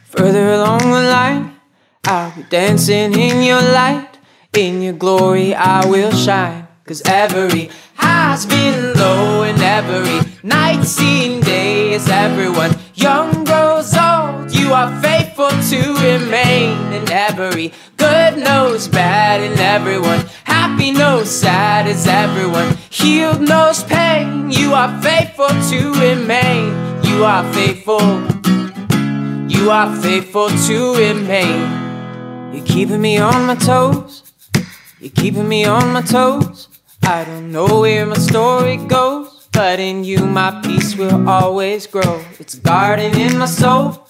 further 0.04 0.54
along 0.54 0.80
the 0.80 1.04
line, 1.12 1.60
I'll 2.06 2.32
be 2.34 2.42
dancing 2.44 3.12
in 3.12 3.42
your 3.42 3.60
light. 3.60 4.09
In 4.56 4.82
your 4.82 4.94
glory 4.94 5.54
I 5.54 5.86
will 5.86 6.10
shine. 6.10 6.66
Cause 6.84 7.02
every 7.06 7.70
high's 7.94 8.44
been 8.46 8.94
low 8.94 9.44
and 9.44 9.62
every 9.62 10.28
night 10.42 10.82
seen 10.82 11.40
day 11.40 11.92
is 11.92 12.08
everyone. 12.08 12.76
Young 12.94 13.44
grows 13.44 13.96
old, 13.96 14.52
you 14.52 14.72
are 14.72 15.00
faithful 15.00 15.50
to 15.50 15.94
remain. 16.02 16.76
And 16.92 17.08
every 17.12 17.72
good 17.96 18.38
knows 18.38 18.88
bad, 18.88 19.40
and 19.40 19.60
everyone 19.60 20.26
happy 20.42 20.90
knows 20.90 21.30
sad 21.30 21.86
is 21.86 22.08
everyone. 22.08 22.76
Healed 22.90 23.42
knows 23.42 23.84
pain, 23.84 24.50
you 24.50 24.74
are 24.74 25.00
faithful 25.00 25.46
to 25.46 25.92
remain. 26.00 26.74
You 27.04 27.24
are 27.24 27.44
faithful, 27.52 28.02
you 29.48 29.70
are 29.70 29.94
faithful 30.02 30.48
to 30.48 30.94
remain. 30.96 32.52
You're 32.52 32.66
keeping 32.66 33.00
me 33.00 33.18
on 33.18 33.46
my 33.46 33.54
toes. 33.54 34.29
You're 35.00 35.10
keeping 35.12 35.48
me 35.48 35.64
on 35.64 35.94
my 35.94 36.02
toes. 36.02 36.68
I 37.02 37.24
don't 37.24 37.50
know 37.50 37.80
where 37.80 38.04
my 38.04 38.18
story 38.18 38.76
goes, 38.76 39.48
but 39.50 39.80
in 39.80 40.04
you 40.04 40.26
my 40.26 40.60
peace 40.62 40.94
will 40.94 41.26
always 41.26 41.86
grow. 41.86 42.22
It's 42.38 42.52
a 42.52 42.60
garden 42.60 43.18
in 43.18 43.38
my 43.38 43.46
soul, 43.46 44.06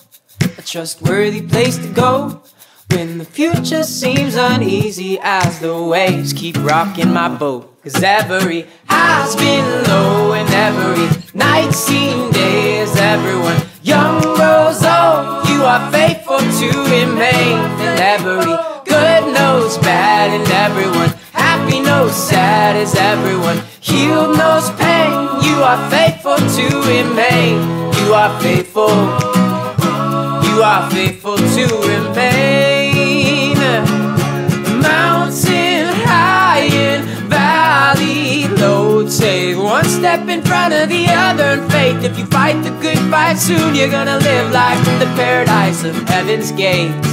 a 0.58 0.62
trustworthy 0.62 1.42
place 1.42 1.78
to 1.78 1.86
go. 1.92 2.42
When 2.90 3.18
the 3.18 3.24
future 3.24 3.84
seems 3.84 4.34
uneasy 4.34 5.20
as 5.22 5.60
the 5.60 5.80
waves 5.80 6.32
keep 6.32 6.56
rocking 6.56 7.12
my 7.12 7.28
boat. 7.28 7.68
Cause 7.84 8.02
every 8.02 8.66
high's 8.88 9.36
been 9.36 9.84
low 9.84 10.32
and 10.32 10.52
every 10.52 11.06
night 11.38 11.70
seen 11.70 12.32
day 12.32 12.80
is 12.80 12.96
everyone 12.96 13.62
young 13.82 14.20
grows 14.20 14.82
old. 14.82 15.22
Oh, 15.22 15.42
you 15.48 15.62
are 15.62 15.92
faithful 15.92 16.40
to 16.40 16.68
remain 16.90 17.89
remain 27.02 27.80
you 28.00 28.14
are 28.14 28.40
faithful. 28.40 28.90
You 30.46 30.62
are 30.62 30.90
faithful 30.90 31.36
to 31.36 31.64
remain. 31.92 33.56
Mountain 34.82 35.86
high 36.04 36.68
and 36.72 37.04
valley 37.28 38.48
low. 38.48 39.08
Take 39.08 39.56
one 39.56 39.84
step 39.84 40.28
in 40.28 40.42
front 40.42 40.74
of 40.74 40.88
the 40.88 41.06
other 41.08 41.62
in 41.62 41.70
faith. 41.70 42.04
If 42.04 42.18
you 42.18 42.26
fight 42.26 42.62
the 42.62 42.70
good 42.82 42.98
fight 43.10 43.38
soon 43.38 43.74
you're 43.74 43.90
gonna 43.90 44.18
live 44.18 44.52
life 44.52 44.86
in 44.88 44.98
the 44.98 45.10
paradise 45.16 45.84
of 45.84 45.94
heaven's 46.08 46.52
gates. 46.52 47.08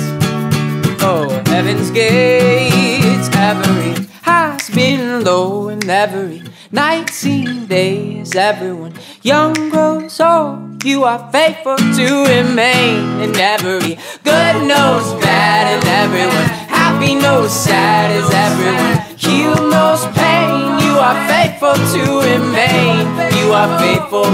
Oh, 1.10 1.30
heaven's 1.45 1.91
gates, 1.91 3.30
every 3.36 4.08
high's 4.23 4.69
been 4.71 5.23
low, 5.23 5.69
and 5.69 5.88
every 5.89 6.43
night 6.71 7.10
seen 7.10 7.67
days. 7.67 8.36
Everyone 8.36 8.93
young 9.28 9.70
grows 9.70 10.22
old. 10.22 10.82
You 10.86 11.04
are 11.04 11.20
faithful 11.34 11.76
to 11.76 12.08
remain, 12.32 13.20
and 13.20 13.36
every 13.36 14.00
good 14.24 14.56
knows 14.63 15.08
bad, 15.20 15.63
and 15.74 15.84
everyone 16.04 16.48
happy 16.72 17.13
knows 17.16 17.52
sad 17.52 18.08
is 18.16 18.30
everyone. 18.32 18.96
Healed 19.18 19.68
knows 19.70 20.08
pain. 20.16 20.80
You 20.80 20.96
are 21.08 21.20
faithful 21.28 21.76
to 21.76 22.04
remain. 22.24 23.04
You 23.36 23.52
are 23.52 23.72
faithful. 23.84 24.32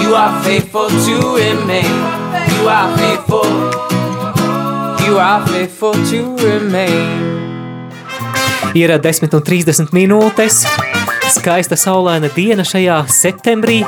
You 0.00 0.14
are 0.14 0.32
faithful 0.42 0.88
to 0.88 1.14
remain. 1.36 1.96
You 2.54 2.62
are 2.78 2.88
faithful. 2.96 3.50
You 5.04 5.18
are 5.18 5.46
faithful 5.46 5.92
to 5.92 6.18
remain. 6.40 7.44
Ir 8.74 8.90
10 9.00 9.22
un 9.22 9.28
30 9.28 9.92
minūtes. 9.92 10.64
Skaista 11.44 11.76
saulaina 11.76 12.30
diena 12.32 12.64
šajā 12.64 13.02
septembrī. 13.12 13.82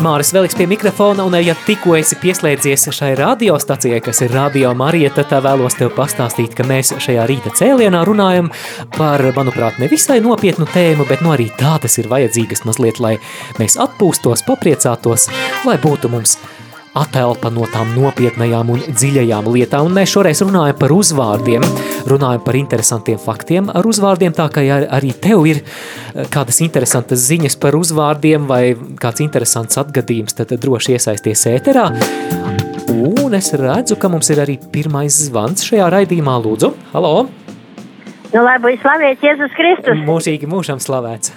Māris 0.00 0.30
Veliks 0.32 0.56
pie 0.56 0.64
mikrofona, 0.64 1.26
un 1.28 1.36
ja 1.36 1.52
tikko 1.66 1.92
esi 1.98 2.16
pieslēdzies 2.22 2.86
šai 2.96 3.10
radiostacijai, 3.20 3.98
kas 4.00 4.22
ir 4.24 4.32
Radio 4.32 4.70
Marija, 4.72 5.10
tad 5.12 5.34
vēlos 5.44 5.76
tev 5.76 5.92
pastāstīt, 5.92 6.54
ka 6.56 6.64
mēs 6.64 6.94
šajā 7.04 7.26
rīta 7.28 7.52
cēlienā 7.58 8.00
runājam 8.08 8.48
par, 8.96 9.26
manuprāt, 9.36 9.76
nevisai 9.82 10.22
nopietnu 10.24 10.64
tēmu, 10.72 11.04
bet 11.10 11.20
no 11.20 11.36
arī 11.36 11.50
tādas 11.60 11.98
ir 12.00 12.08
vajadzīgas 12.08 12.64
mazliet, 12.64 12.96
lai 13.04 13.18
mēs 13.60 13.76
atpūstos, 13.84 14.46
papriecātos, 14.48 15.28
lai 15.68 15.76
būtu 15.84 16.16
mums 16.16 16.38
atelpa 16.98 17.48
no 17.52 17.64
tām 17.72 17.94
nopietnajām 17.96 18.70
un 18.74 18.82
dziļajām 18.84 19.48
lietām. 19.54 19.88
Un 19.88 19.96
mēs 19.96 20.12
šoreiz 20.12 20.42
runājam 20.44 20.78
par 20.80 20.92
uzvārdiem, 20.92 21.64
runājam 22.10 22.42
par 22.44 22.58
interesantiem 22.58 23.20
faktiem 23.22 23.70
ar 23.72 23.88
uzvārdiem, 23.88 24.34
tā 24.36 24.48
kā 24.52 24.64
ja 24.66 24.82
arī 24.92 25.12
tev 25.16 25.46
ir 25.48 25.62
eh, 25.62 26.26
kādas 26.32 26.60
interesantas 26.64 27.24
ziņas 27.30 27.56
par 27.62 27.76
uzvārdiem 27.78 28.48
vai 28.48 28.62
kāds 29.00 29.24
interesants 29.24 29.80
atgadījums, 29.80 30.36
tad 30.36 30.52
droši 30.52 30.98
iesaisties 30.98 31.46
ēterā. 31.54 31.88
Un 32.92 33.32
es 33.38 33.48
redzu, 33.56 33.96
ka 33.96 34.10
mums 34.12 34.28
ir 34.34 34.42
arī 34.42 34.58
pirmais 34.72 35.16
zvans 35.28 35.64
šajā 35.64 35.86
raidījumā. 35.94 36.34
Lūdzu, 36.44 36.74
halo! 36.92 37.14
Nu, 38.32 38.40
lai 38.44 38.58
būtu 38.60 38.80
slavēts 38.80 39.24
Jēzus 39.24 39.56
Kristus. 39.56 40.04
Mūžīgi 40.08 40.48
mūžam 40.48 40.80
slavēts. 40.80 41.32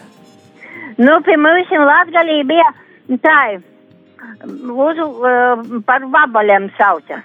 Nu, 0.95 1.17
pie 1.27 1.35
mums 1.39 1.71
Latgalī 1.75 2.41
bija 2.47 2.67
tā, 3.23 3.39
uz, 4.87 4.99
uh, 5.05 5.63
par 5.87 6.05
vabaļiem 6.17 6.69
sauca. 6.77 7.21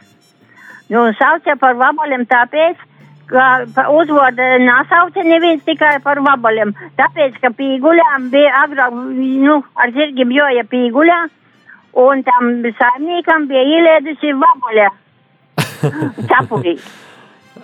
Nu, 0.91 1.05
sauca 1.19 1.57
par 1.61 1.77
vabaļiem 1.79 2.25
tāpēc, 2.31 2.87
ka 3.31 3.85
uzvārdu 3.95 4.47
nesauca 4.65 5.25
neviens 5.27 5.63
tikai 5.67 5.99
par 6.05 6.21
vabaļiem. 6.27 6.73
Tāpēc, 6.99 7.37
ka 7.43 7.53
pīguļām 7.59 8.31
bija 8.33 8.65
agrāk, 8.65 8.97
nu, 9.45 9.61
ar 9.79 9.93
zirgiem 9.95 10.35
joja 10.35 10.65
pīguļā, 10.71 11.21
un 12.05 12.25
tam 12.27 12.51
saimniekam 12.81 13.47
bija 13.51 13.63
ielēdusi 13.77 14.35
vabaļa 14.41 14.91
cepurī. 16.33 16.77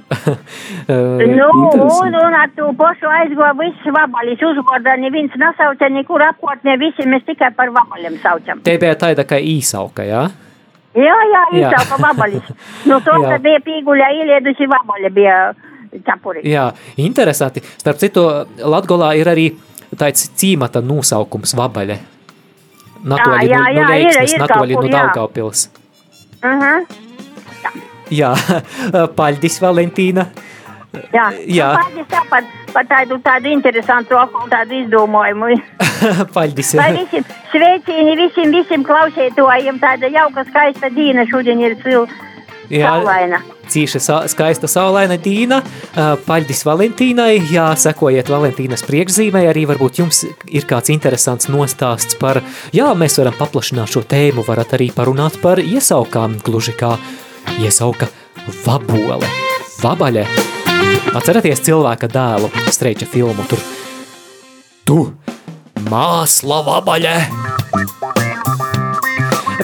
nu, 1.39 1.47
un, 1.83 2.15
un 2.15 2.35
ar 2.39 2.51
to 2.55 2.71
pašu 2.79 3.11
aizgoja 3.11 3.53
viss 3.59 3.89
vabalis 3.97 4.43
uzvārdā, 4.49 4.95
neviens 5.03 5.35
nesauca 5.41 5.89
nekur 5.91 6.23
apkārtnē, 6.29 6.77
visi 6.79 7.07
mēs 7.11 7.25
tikai 7.27 7.51
par 7.57 7.73
vabaliem 7.75 8.19
saucam. 8.23 8.63
Te 8.67 8.77
bija 8.79 8.95
tāda 9.01 9.27
kā 9.27 9.41
īsauka, 9.43 10.07
jā? 10.07 10.27
Jā, 10.97 11.17
jā, 11.33 11.43
īsauka 11.61 11.99
vabalis. 12.01 12.53
nu, 12.89 13.01
to, 13.05 13.17
ka 13.27 13.39
bija 13.43 13.63
pīguļā 13.67 14.11
ieliedusi 14.21 14.69
vabaļa, 14.71 15.11
bija 15.17 15.39
cepuri. 16.07 16.45
Jā, 16.49 16.69
interesanti. 17.03 17.65
Starp 17.77 17.99
citu, 18.01 18.25
Latgolā 18.63 19.11
ir 19.19 19.31
arī 19.33 19.49
tāds 19.99 20.31
cīmata 20.39 20.85
nosaukums 20.85 21.57
vabaļa. 21.59 21.99
Natoļi 23.07 23.51
jā, 23.51 23.59
jā, 23.59 23.67
nu, 23.75 23.83
nu 23.83 23.91
Leiksnes, 23.91 24.31
ir, 24.31 24.39
ir 24.39 24.45
natoļi 24.45 24.79
nu 24.79 24.89
Daugavpils. 24.95 25.67
Uh 26.43 26.63
-huh. 26.63 26.97
Jā, 28.15 28.35
paļģis 29.19 29.59
Valentīna. 29.63 30.27
Jā, 31.13 31.27
jā. 31.45 31.73
Nu, 31.75 31.81
paļģis 31.83 32.07
tāpat 32.13 32.53
par 32.73 32.87
tādu, 32.89 33.19
tādu 33.25 33.51
interesantu 33.53 34.21
tādu 34.53 34.79
izdomājumu. 34.83 35.57
paļģis. 36.37 36.77
Lai 36.79 36.93
visiem 37.01 37.27
sveicīni 37.51 38.17
visiem, 38.21 38.55
visiem 38.55 38.87
klausētojiem, 38.87 39.83
tāda 39.83 40.11
jauka 40.13 40.47
skaista 40.49 40.93
dīna 40.93 41.27
šodien 41.31 41.61
ir 41.65 41.77
cilvēka. 41.83 42.25
Cīša 43.71 44.01
sa 44.03 44.17
skaista 44.31 44.67
saulaina 44.71 45.17
dīna, 45.23 45.61
paļģis 46.27 46.63
Valentīnai, 46.67 47.37
jā, 47.51 47.67
sekojiet 47.79 48.31
Valentīnas 48.31 48.83
priekšzīmē, 48.87 49.45
arī 49.51 49.67
varbūt 49.71 50.01
jums 50.03 50.25
ir 50.27 50.67
kāds 50.67 50.91
interesants 50.95 51.51
nostāsts 51.51 52.19
par, 52.19 52.43
jā, 52.75 52.89
mēs 52.99 53.19
varam 53.21 53.39
paplašināt 53.39 53.95
šo 53.95 54.03
tēmu, 54.07 54.47
varat 54.47 54.75
arī 54.79 54.91
parunāt 54.95 55.39
par 55.43 55.63
iesaukām, 55.63 56.39
gluži 56.47 56.75
kā 56.79 56.97
iesauka 57.61 58.09
Vabole, 58.65 59.29
Vabaļe. 59.83 60.27
Atceraties 61.17 61.63
cilvēka 61.67 62.09
dēlu 62.13 62.51
streiča 62.71 63.09
filmu 63.11 63.47
tur. 63.51 63.63
Tu, 64.87 65.01
māsla 65.91 66.63
Vabaļe! 66.67 67.17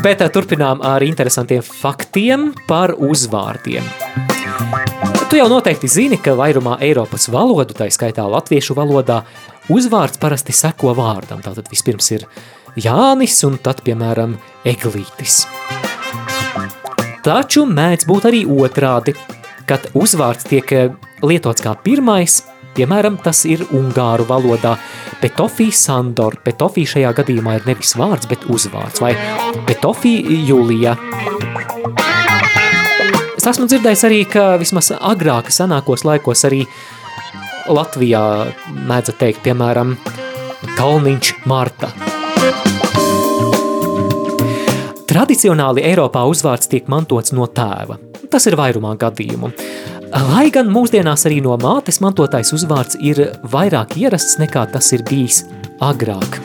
Bet 0.03 0.25
turpinām 0.35 0.81
ar 0.83 1.05
interesantiem 1.07 1.62
faktiem 1.62 2.49
par 2.66 2.97
uzvārdiem. 2.99 3.87
Tu 5.31 5.38
jau 5.38 5.47
noteikti 5.49 5.88
zini, 5.88 6.18
ka 6.21 6.35
vairumā 6.37 6.75
Eiropas 6.83 7.29
valodu, 7.33 7.77
tā 7.77 7.87
skaitā 7.88 8.27
latviešu 8.29 8.75
valodā, 8.77 9.23
uzvārds 9.73 10.21
parasti 10.21 10.53
seko 10.53 10.92
vārdam. 10.99 11.40
Tātad 11.45 11.71
vispirms 11.73 12.11
ir 12.18 12.27
Jānis 12.77 13.38
un 13.49 13.57
tad, 13.62 13.81
piemēram, 13.87 14.37
Eglītis. 14.68 15.45
Taču 17.22 17.62
mēdz 17.70 18.06
būt 18.11 18.24
arī 18.26 18.40
otrādi, 18.50 19.12
kad 19.68 19.85
uzvārds 19.94 20.48
tiek 20.48 20.72
eh, 20.74 20.88
lietots 21.22 21.62
kā 21.62 21.76
pirmais, 21.78 22.40
piemēram, 22.74 23.20
tas 23.22 23.44
ir 23.46 23.62
ungāru 23.70 24.26
valodā. 24.26 24.72
Petofī 25.22 25.68
Sandor, 25.70 26.40
Petofī 26.42 26.82
šajā 26.88 27.12
gadījumā 27.20 27.61
ir 27.61 27.68
nevis 27.70 27.94
vārds, 27.94 28.26
bet 28.26 28.48
uzvārds, 28.50 28.98
vai 29.04 29.12
Petofī 29.68 30.16
Julija. 30.48 30.96
Es 33.38 33.46
esmu 33.52 33.68
dzirdējis 33.70 34.02
arī, 34.08 34.24
ka 34.26 34.56
vismaz 34.58 34.90
agrāk 34.98 35.52
senākos 35.54 36.02
laikos 36.08 36.42
arī 36.50 36.64
Latvijā 37.70 38.24
mēdza 38.90 39.14
teikt, 39.20 39.44
piemēram, 39.46 39.94
Kalniņš 40.74 41.37
Marta. 41.46 41.94
Tradicionāli 45.12 45.83
Eiropā 45.85 46.22
uzvārds 46.25 46.70
tiek 46.72 46.87
mantots 46.88 47.35
no 47.37 47.44
tēva. 47.44 47.98
Tas 48.33 48.46
ir 48.48 48.55
vairumā 48.57 48.94
gadījumu. 48.96 49.51
Lai 50.31 50.46
gan 50.55 50.70
mūsdienās 50.72 51.27
arī 51.29 51.42
no 51.44 51.53
mātes 51.61 51.98
mantotais 52.01 52.48
uzvārds 52.57 52.96
ir 52.96 53.20
vairāk 53.53 53.92
ierasts 54.01 54.38
nekā 54.40 54.62
tas 54.72 54.87
ir 54.96 55.05
bijis 55.05 55.42
agrāk. 55.85 56.38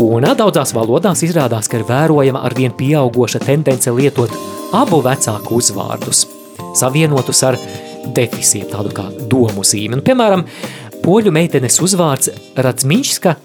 Un 0.00 0.24
daudzās 0.24 0.72
valodās 0.72 1.20
izrādās, 1.26 1.68
ka 1.68 1.76
ir 1.76 1.84
vērojama 1.90 2.40
ar 2.48 2.56
vien 2.56 2.72
pieaugoša 2.72 3.42
tendence 3.44 3.92
lietot 3.92 4.32
abu 4.80 5.02
vecāku 5.04 5.58
uzvārdus, 5.60 6.22
savienotus 6.80 7.42
ar 7.50 7.58
defisiem, 8.16 8.64
tādu 8.72 8.94
kā 8.96 9.10
domu 9.28 9.60
zīmi. 9.60 9.98
Un, 9.98 10.04
piemēram, 10.06 10.46
poļu 11.04 11.34
meitenes 11.36 11.76
uzvārds 11.84 12.32
Radzmiņška 12.56 13.36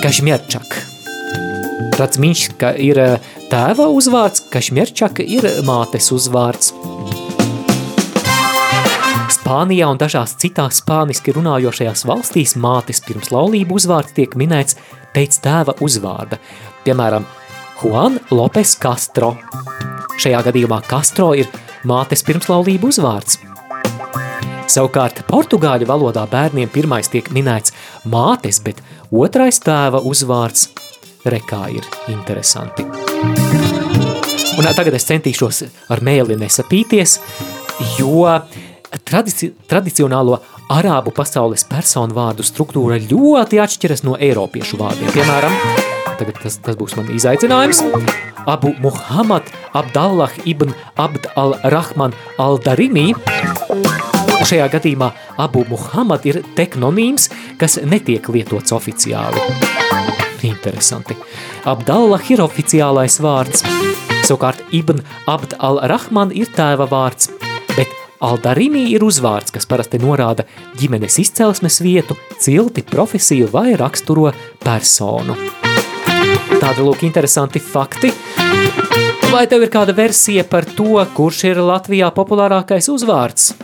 Kažmierčak. 0.00 0.80
Radzmiņška 2.00 2.72
ir 2.80 3.04
tēva 3.52 3.84
uzvārds, 3.92 4.46
Kašmierčaka 4.48 5.24
ir 5.28 5.44
mātes 5.66 6.06
uzvārds. 6.14 6.70
Spānijā 9.34 9.90
un 9.92 9.98
dažās 10.00 10.32
citās 10.40 10.78
spāniski 10.80 11.34
runājošajās 11.36 12.06
valstīs 12.08 12.54
mātes 12.56 13.02
pirms 13.04 13.28
laulību 13.34 13.76
uzvārds 13.76 14.14
tiek 14.16 14.36
minēts 14.40 14.78
pēc 15.12 15.36
tēva 15.44 15.74
uzvārda. 15.84 16.38
Piemēram, 16.86 17.26
Juan 17.82 18.16
Lopes 18.32 18.72
Castro. 18.80 19.34
Šajā 20.16 20.40
gadījumā 20.48 20.80
Castro 20.88 21.32
ir 21.36 21.50
mātes 21.84 22.24
pirmslaulību 22.24 22.88
uzvārds. 22.88 23.40
Savukārt 24.72 25.26
portugāļu 25.28 25.90
valodā 25.90 26.24
bērniem 26.30 26.72
pirmais 26.72 27.12
tiek 27.12 27.28
minēts 27.36 27.74
mātes, 28.08 28.62
bet 28.64 28.80
otrais 29.12 29.60
tēva 29.60 30.00
uzvārds 30.08 30.70
rekā 31.24 31.66
ir 31.74 31.86
interesanti. 32.12 32.86
Un 34.52 34.68
tagad 34.76 34.94
es 34.94 35.06
centīšos 35.08 35.62
ar 35.92 36.02
mēli 36.04 36.36
nesapīties, 36.40 37.18
jo 37.98 38.26
tradici 39.08 39.52
tradicionālo 39.68 40.38
arābu 40.72 41.12
pasaules 41.16 41.64
personu 41.68 42.16
vārdu 42.16 42.44
struktūra 42.46 42.98
ļoti 43.00 43.60
atšķiras 43.62 44.04
no 44.06 44.16
eiropiešu 44.20 44.78
vārdiem. 44.80 45.10
Piemēram, 45.14 45.56
tagad 46.20 46.40
tas, 46.44 46.58
tas 46.64 46.78
būs 46.78 46.96
man 46.98 47.10
izaicinājums. 47.16 47.82
Abu 48.50 48.74
Muhammad 48.82 49.48
Abdallah 49.78 50.32
ibn 50.50 50.74
Abd 51.00 51.30
al-Rahman 51.38 52.16
al-Darimi. 52.42 53.12
Šajā 54.42 54.66
gadījumā 54.72 55.12
Abu 55.40 55.62
Muhammad 55.70 56.26
ir 56.26 56.42
teknonīms, 56.58 57.30
kas 57.60 57.78
netiek 57.86 58.26
lietots 58.34 58.74
oficiāli. 58.74 60.11
Interesanti. 60.42 61.16
Abdallah 61.68 62.22
ir 62.30 62.42
oficiālais 62.42 63.18
vārds. 63.22 63.62
Savukārt 64.26 64.62
Ibn 64.74 65.02
Abd 65.30 65.56
al-Rahman 65.58 66.32
ir 66.34 66.50
tēva 66.54 66.86
vārds, 66.90 67.30
bet 67.76 67.90
Aldarimi 68.22 68.84
ir 68.94 69.02
uzvārds, 69.02 69.50
kas 69.54 69.66
parasti 69.66 69.98
norāda 70.02 70.46
ģimenes 70.78 71.18
izcelsmes 71.24 71.80
vietu, 71.82 72.14
cilti, 72.38 72.84
profesiju 72.86 73.50
vai 73.50 73.72
raksturo 73.78 74.30
personu. 74.62 75.34
Tāda 76.62 76.84
lūk 76.86 77.02
interesanti 77.02 77.58
fakti. 77.58 78.12
Vai 79.32 79.46
tev 79.50 79.64
ir 79.64 79.72
kāda 79.72 79.94
versija 79.96 80.44
par 80.46 80.66
to, 80.78 81.00
kurš 81.16 81.42
ir 81.48 81.62
Latvijā 81.64 82.12
populārākais 82.14 82.86
uzvārds? 82.92 83.54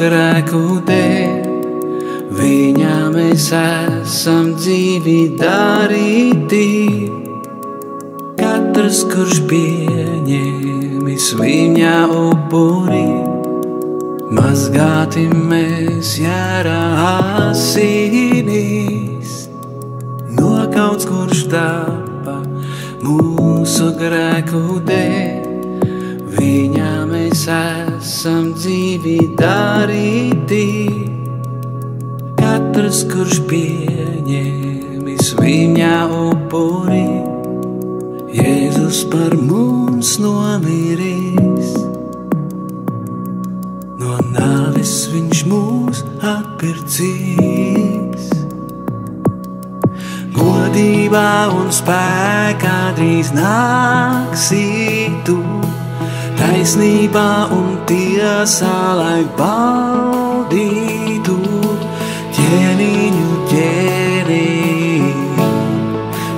Grēku 0.00 0.62
dēļ. 0.86 1.54
Viņā 2.36 2.96
mēs 3.14 3.46
esam 3.56 4.50
dzīvi 4.58 5.18
darīti, 5.40 6.66
katrs, 8.36 9.04
kurš 9.12 9.40
pieņēmis 9.50 11.30
viņa 11.40 11.96
upuri. 12.12 13.06
Mazgāti 14.36 15.28
mēs 15.30 16.16
jārā 16.18 17.54
darīti, 29.38 30.66
katrs, 32.38 33.02
kurš 33.10 33.40
pieņēmis 33.50 35.32
viņa 35.40 35.94
upuri. 36.12 37.04
Jēzus 38.36 39.04
par 39.12 39.36
mums 39.40 40.16
nomirīs, 40.20 41.72
no 44.00 44.18
nāves 44.34 44.96
viņš 45.14 45.44
mūs 45.52 46.04
atpircīs. 46.20 48.28
Godībā 50.36 51.30
un 51.56 51.72
spēkā 51.72 52.78
drīz 52.98 53.32
nāksī 53.36 54.66
tu, 55.24 55.40
taisnībā 56.46 57.50
un 57.54 57.72
tiesā, 57.88 58.74
lai 58.98 59.22
baudītu 59.38 61.36
ķēniņu 62.36 63.30
ķēnī. 63.50 64.50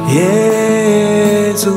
Jēzu. 0.08 1.74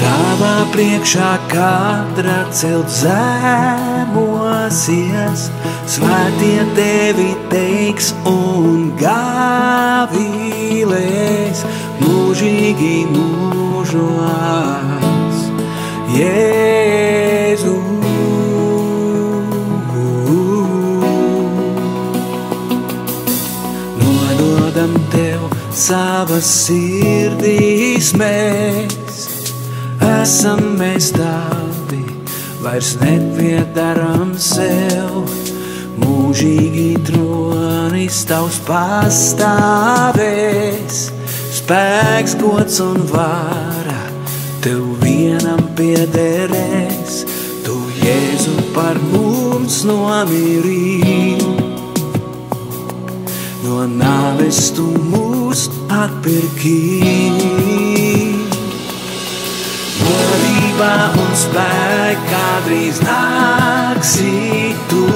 Tavā 0.00 0.56
priekšā 0.74 1.32
katra 1.52 2.40
celt 2.50 2.90
zemosies, 2.90 4.30
svētie 5.94 6.62
tevi 6.74 7.30
teiks 7.52 8.08
un 8.26 8.90
gāvīlēs 8.98 10.20
mūžīgi 12.02 13.06
mūžos. 13.12 13.90
Jēzu. 16.10 17.76
Nododam 24.00 24.94
tev 25.14 25.40
savas 25.74 26.48
sirdīs 26.66 28.10
mēs, 28.18 29.20
esam 30.06 30.60
mēs 30.80 31.12
tavi, 31.16 32.02
vairs 32.64 32.96
nepiedaram 33.00 34.34
sev. 34.38 35.24
Mūžīgi 36.00 36.90
tronis 37.04 38.24
tavs 38.28 38.58
pastāvēs, 38.64 39.50
spēks, 41.70 42.32
gods 42.34 42.80
un 42.82 43.04
vara 43.12 44.00
tev 44.64 44.80
vienam 45.04 45.60
piederēs. 45.78 47.20
Tu 47.62 47.76
Jēzu 48.00 48.56
par 48.74 48.98
mums 49.12 49.76
nomirīji, 49.86 51.36
no 53.62 53.84
nāves 53.86 54.72
tu 54.74 54.88
mūs 55.12 55.68
atpirkīji. 55.94 57.38
Godībā 60.00 60.92
un 61.22 61.32
spēkā 61.44 62.44
drīz 62.66 62.98
nāksi 63.06 64.74
tu, 64.90 65.06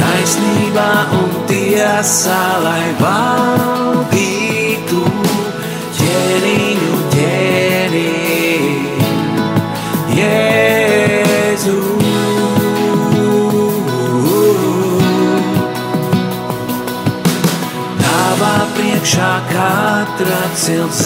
taisnībā 0.00 0.90
un 1.20 1.30
tiesā, 1.52 2.42
lai 2.64 2.88
valdītu 3.04 4.37
katra 19.50 20.40
cilts 20.58 21.04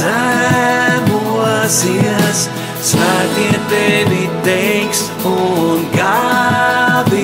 zemosies, 1.12 2.40
svētie 2.82 3.56
tevi 3.70 4.24
teiks 4.46 5.00
un 5.28 5.84
gāvīlēs 5.94 7.22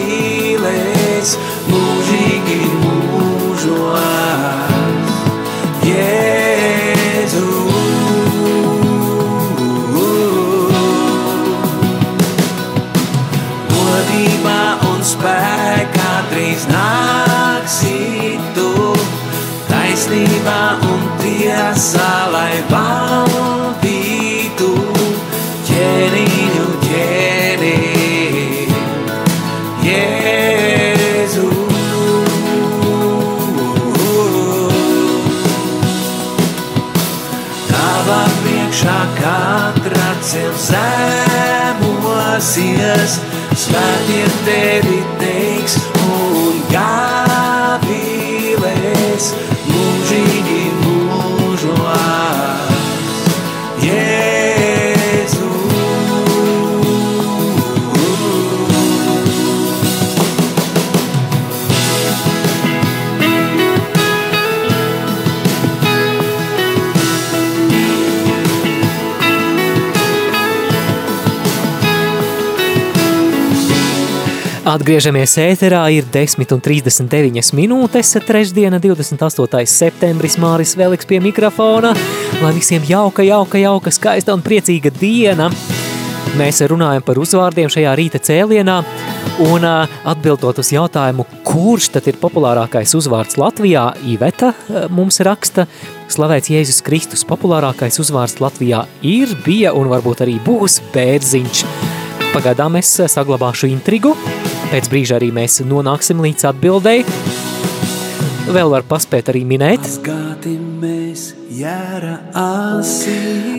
mūžīgi 1.70 2.60
mūžos. 2.82 3.98
Jēzu. 5.88 7.48
Godībā 13.72 14.60
un 14.92 15.00
spēkā 15.14 16.12
drīz 16.32 16.62
nāksi 16.72 16.87
taisnībā 19.98 20.78
un 20.86 21.00
tiesā, 21.18 22.30
lai 22.30 22.58
valdītu 22.70 24.68
ķēniņu 25.66 26.66
ķēnī. 26.84 27.72
Jēzu. 29.88 31.48
Tavā 37.72 38.22
priekšā 38.38 39.00
katra 39.18 40.08
cel 40.22 40.54
zemosies, 40.70 42.12
svētie 43.66 44.26
tevi 44.46 44.98
teiks 45.18 45.47
Atgriežamies 74.68 75.32
ēterā, 75.40 75.80
ir 75.96 76.04
10,39 76.12 77.54
minūtes, 77.56 78.10
trešdiena, 78.28 78.76
28. 78.76 79.62
septembris, 79.64 80.34
Māris 80.36 80.74
Veliks 80.76 81.08
pie 81.08 81.22
mikrofona. 81.24 81.94
Lai 82.42 82.50
visiem 82.52 82.84
jauka, 82.84 83.24
jauka, 83.24 83.56
jauka, 83.62 83.92
skaista 83.94 84.34
un 84.36 84.42
priecīga 84.44 84.92
diena. 84.92 85.46
Mēs 86.36 86.60
runājam 86.68 87.06
par 87.06 87.16
uzvārdiem 87.22 87.72
šajā 87.72 87.94
rīta 87.96 88.20
cēlienā 88.20 88.74
un 89.46 89.64
atbildot 89.64 90.60
uz 90.60 90.74
jautājumu, 90.74 91.24
kurš 91.48 91.88
tad 91.94 92.10
ir 92.12 92.20
populārākais 92.20 92.92
uzvārds 92.98 93.40
Latvijā, 93.40 93.86
Iveta 94.04 94.52
mums 94.92 95.22
raksta, 95.24 95.64
slavēts 96.12 96.52
Jēzus 96.52 96.84
Kristus, 96.84 97.24
populārākais 97.24 97.96
uzvārds 98.04 98.36
Latvijā 98.44 98.84
ir, 99.00 99.32
bija 99.48 99.72
un 99.72 99.88
varbūt 99.94 100.26
arī 100.26 100.36
būs 100.44 100.82
bērziņš. 100.92 101.64
Pagaidām 102.34 102.76
es 102.76 102.92
saglabāšu 103.08 103.70
intrigu, 103.72 104.12
pēc 104.68 104.88
brīža 104.92 105.16
arī 105.16 105.30
mēs 105.34 105.60
nonāksim 105.64 106.20
līdz 106.24 106.48
atbildēji. 106.50 107.04
Vēl 108.52 108.72
var 108.72 108.84
paspēt 108.88 109.30
arī 109.32 109.42
minēt. 109.48 109.84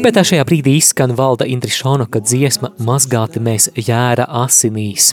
Bet 0.03 0.15
tā 0.15 0.23
šajā 0.25 0.45
brīdī 0.49 0.75
izskan 0.79 1.13
valda 1.17 1.47
Indrišonoka 1.49 2.21
dziesma 2.23 2.71
Mazgāti 2.85 3.41
mēs 3.43 3.69
jēra 3.77 4.27
asinīs. 4.43 5.11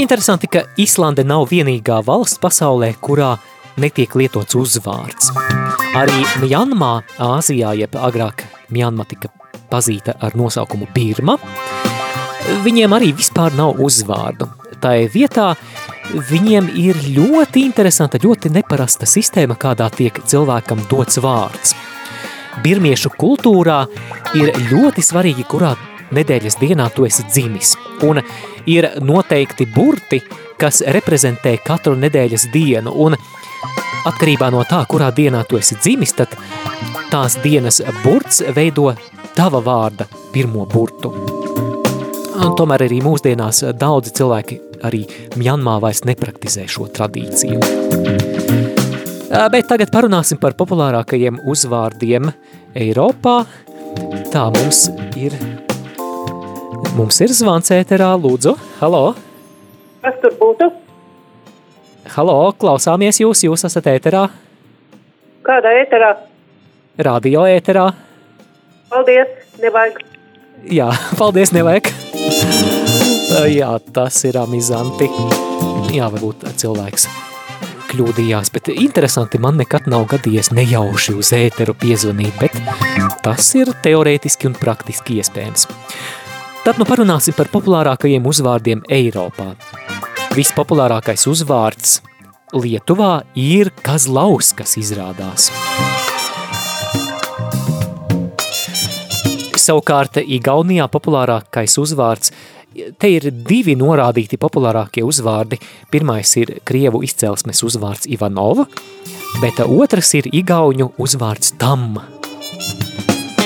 Interesanti, 0.00 0.50
ka 0.50 0.64
Islande 0.80 1.24
nav 1.24 1.46
vienīgā 1.52 2.00
valsts 2.04 2.40
pasaulē, 2.42 2.90
kurā 3.00 3.34
netiek 3.80 4.16
lietots 4.18 4.56
uzvārds. 4.58 5.30
Arī 5.94 6.24
Mjanmā, 6.42 6.96
Āzijā, 7.22 7.76
jeb 7.78 7.94
agrāk 7.94 8.42
Mjanma 8.74 9.06
tika 9.08 9.30
pazīta 9.70 10.16
ar 10.20 10.34
nosaukumu 10.38 10.88
Birma, 10.94 11.38
viņiem 12.64 12.92
arī 12.96 13.12
vispār 13.16 13.54
nav 13.56 13.80
uzvārdu. 13.82 14.48
Tā 14.82 14.96
vietā 15.12 15.54
viņiem 16.30 16.68
ir 16.76 16.98
ļoti 17.14 17.64
interesanta, 17.64 18.20
ļoti 18.20 18.52
neparasta 18.52 19.08
sistēma, 19.08 19.56
kādā 19.60 19.88
tiek 19.94 20.18
cilvēkam 20.28 20.82
dots 20.90 21.20
vārds. 21.24 21.74
Birmiešu 22.64 23.10
kultūrā 23.18 23.80
ir 24.38 24.52
ļoti 24.70 25.02
svarīgi, 25.02 25.46
kurā 25.48 25.72
nedēļas 26.14 26.58
dienā 26.60 26.90
tu 26.94 27.06
esi 27.08 27.24
dzimis. 27.26 27.74
Un 28.06 28.20
ir 28.70 28.90
noteikti 29.00 29.66
burti, 29.74 30.20
kas 30.60 30.82
reprezentē 30.94 31.56
katru 31.64 31.96
nedēļas 31.98 32.48
dienu. 32.54 32.92
Un 33.06 33.16
atkarībā 34.04 34.50
no 34.54 34.62
tā, 34.68 34.84
kurā 34.90 35.10
dienā 35.16 35.42
tu 35.48 35.58
esi 35.60 35.78
dzimis, 35.80 36.14
tad 36.20 36.36
tās 37.10 37.38
dienas 37.42 37.82
burts 38.04 38.44
veido 38.54 38.92
tava 39.34 39.64
vārda 39.64 40.06
pirmo 40.32 40.68
burtu. 40.70 41.43
Tomēr 42.34 42.86
arī 42.86 42.98
mūsdienās 43.04 43.62
daudzi 43.78 44.10
cilvēki 44.18 44.60
arī 44.86 45.04
Mjanmā 45.38 45.76
vairs 45.82 46.02
nepraktizē 46.08 46.66
šo 46.70 46.88
tradīciju. 46.94 47.60
Bet 49.50 49.68
tagad 49.70 49.90
parunāsim 49.94 50.40
par 50.42 50.56
populārākajiem 50.58 51.40
uzvārdiem 51.50 52.32
Eiropā. 52.74 53.44
Tā 54.34 54.48
mums 54.54 54.88
ir 55.18 55.36
Mums 56.94 57.16
ir 57.24 57.32
zvans 57.34 57.72
ēterā, 57.74 58.12
lūdzu. 58.22 58.52
Halo! 58.78 59.16
Kas 60.04 60.18
tur 60.22 60.34
būtu? 60.38 60.68
Halo, 62.14 62.36
klausāmies 62.54 63.18
jūs, 63.18 63.42
jūs 63.48 63.66
esat 63.66 63.88
ēterā. 63.90 64.28
Kādā 65.42 65.72
ēterā? 65.80 66.12
Radio 67.08 67.42
ēterā. 67.50 67.88
Paldies, 68.92 69.32
nevajag. 69.58 69.98
Jā, 70.72 70.88
paldies, 71.20 71.52
nevajag. 71.54 71.90
Jā, 73.50 73.74
tas 73.92 74.20
ir 74.28 74.38
amizanti. 74.40 75.08
Jā, 75.94 76.08
varbūt 76.12 76.46
cilvēks 76.60 77.08
kļūdījās, 77.94 78.50
bet 78.54 78.72
interesanti, 78.72 79.38
man 79.38 79.58
nekad 79.60 79.86
nav 79.90 80.08
gadījies 80.10 80.50
nejauši 80.56 81.14
uz 81.14 81.30
ēteru 81.36 81.76
piezvanīt, 81.78 82.34
bet 82.40 82.56
tas 83.22 83.52
ir 83.58 83.70
teorētiski 83.84 84.50
un 84.50 84.56
praktiski 84.58 85.20
iespējams. 85.22 85.68
Tad 86.64 86.80
nu 86.80 86.88
parunāsim 86.88 87.36
par 87.36 87.50
populārākajiem 87.52 88.26
uzvārdiem 88.26 88.82
Eiropā. 88.90 89.52
Vispopulārākais 90.34 91.28
uzvārds 91.30 92.00
Lietuvā 92.54 93.20
ir 93.38 93.70
Kazlauskas 93.84 94.78
izrādās. 94.80 95.50
Savukārt 99.64 100.20
Igaunijā 100.20 100.90
populārākais 100.92 101.78
uzvārds 101.80 102.34
Te 102.74 103.06
ir 103.06 103.28
divi 103.46 103.76
norādīti 103.78 104.34
populārākie 104.40 105.04
uzvārdi. 105.06 105.60
Pirmais 105.94 106.32
ir 106.40 106.56
krievu 106.66 107.04
izcelsmes 107.06 107.62
uzvārds 107.62 108.08
Ivanova, 108.10 108.66
bet 109.38 109.62
otrs 109.62 110.10
ir 110.18 110.26
igauņu 110.34 110.90
uzvārds 110.98 111.54
Tam. 111.60 112.00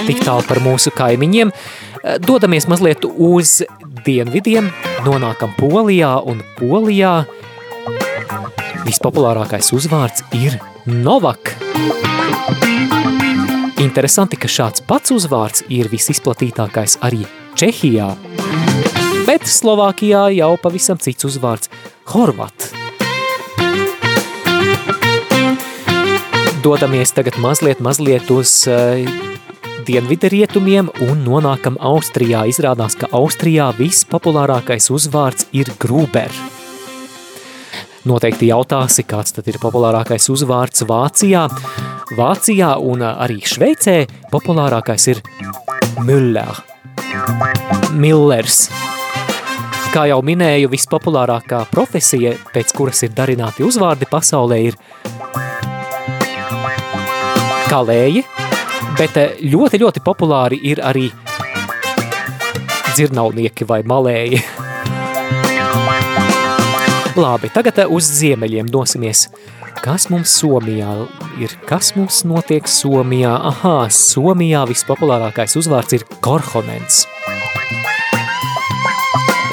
Tik 0.09 0.25
tālu 0.25 0.47
par 0.49 0.63
mūsu 0.65 0.95
kaimiņiem. 0.97 1.53
Dodamies 2.25 2.71
mazliet 2.73 3.05
uz 3.05 3.59
dienvidiem, 4.09 4.73
nonākam 5.05 5.53
Polijā 5.61 6.15
un 6.25 6.41
Polijā 6.57 7.19
vispopulārākais 8.89 9.75
uzvārds 9.77 10.25
ir 10.41 10.57
Novak. 10.89 11.68
Interesanti, 13.79 14.35
ka 14.35 14.49
šāds 14.51 14.83
pats 14.83 15.13
uzvārds 15.15 15.63
ir 15.71 15.87
visizplatītākais 15.93 16.97
arī 17.07 17.21
Čehijā, 17.55 18.09
bet 19.23 19.47
Slovākijā 19.47 20.25
jau 20.35 20.57
pavisam 20.59 20.99
cits 20.99 21.29
uzvārds– 21.29 21.71
Horvat. 22.11 22.73
Dodamies 26.65 27.15
tagad 27.15 27.39
mazliet, 27.39 27.79
mazliet 27.79 28.27
uz 28.35 28.65
uh, 28.67 28.99
dienvidu 29.87 30.35
rietumiem 30.35 30.91
un 31.07 31.23
nonākam 31.23 31.79
Austrijā. 31.79 32.49
Izrādās, 32.51 32.99
ka 32.99 33.13
Austrijā 33.15 33.71
vispopulārākais 33.79 34.91
uzvārds 34.91 35.47
ir 35.55 35.71
Gruber. 35.79 36.35
Noteikti 38.09 38.49
jautāsi, 38.49 39.05
kāds 39.09 39.35
tad 39.37 39.49
ir 39.51 39.59
populārākais 39.61 40.29
uzvārds 40.33 40.87
Vācijā. 40.89 41.45
Vācijā 42.17 42.71
un 42.81 43.05
arī 43.09 43.43
Šveicē 43.45 43.99
populārākais 44.33 45.09
ir 45.13 45.23
Müller. 46.07 46.63
Millers. 47.93 48.69
Kā 49.93 50.07
jau 50.09 50.19
minēju, 50.25 50.73
vispopulārākā 50.73 51.63
profesija, 51.73 52.35
pēc 52.55 52.75
kuras 52.77 53.05
ir 53.05 53.15
darināti 53.17 53.65
uzvārdi 53.67 54.09
pasaulē, 54.09 54.61
ir 54.71 54.81
kalēji, 57.69 58.25
Bet 58.99 59.15
eh, 59.15 59.37
ļoti, 59.47 59.79
ļoti 59.79 60.01
populāri 60.03 60.57
ir 60.67 60.81
arī 60.83 61.05
dzirnaunieki 62.97 63.67
vai 63.69 63.85
malēji. 63.87 64.41
Labi, 67.19 67.49
tagad 67.51 67.81
eh, 67.83 67.89
uz 67.91 68.07
ziemeļiem 68.15 68.69
dosimies. 68.71 69.25
Kas 69.83 70.05
mums 70.07 70.31
Somijā 70.39 70.93
ir? 71.43 71.51
Kas 71.67 71.91
mums 71.97 72.21
notiek 72.23 72.69
Somijā? 72.71 73.33
Aha, 73.51 73.89
Somijā 73.91 74.61
vispopulārākais 74.71 75.57
uzvārds 75.59 75.97
ir 75.99 76.05
Korhonens. 76.23 77.01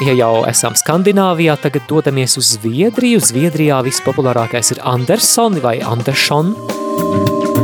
Ja 0.06 0.14
jau 0.14 0.44
esam 0.46 0.76
Skandināvijā, 0.78 1.56
tagad 1.58 1.88
dodamies 1.90 2.36
uz 2.38 2.52
Zviedriju. 2.54 3.18
Zviedrijā 3.24 3.80
vispopulārākais 3.88 4.70
ir 4.76 4.82
Anderson 4.86 5.58
vai 5.64 5.80
Anderson. 5.82 6.52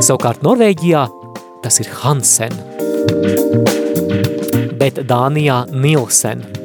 Savukārt 0.02 0.42
Norvēģijā 0.42 1.04
tas 1.62 1.78
ir 1.78 1.92
Hansen. 2.02 2.58
Bet 4.82 4.98
Dānijā 5.06 5.62
Nilsen. 5.70 6.61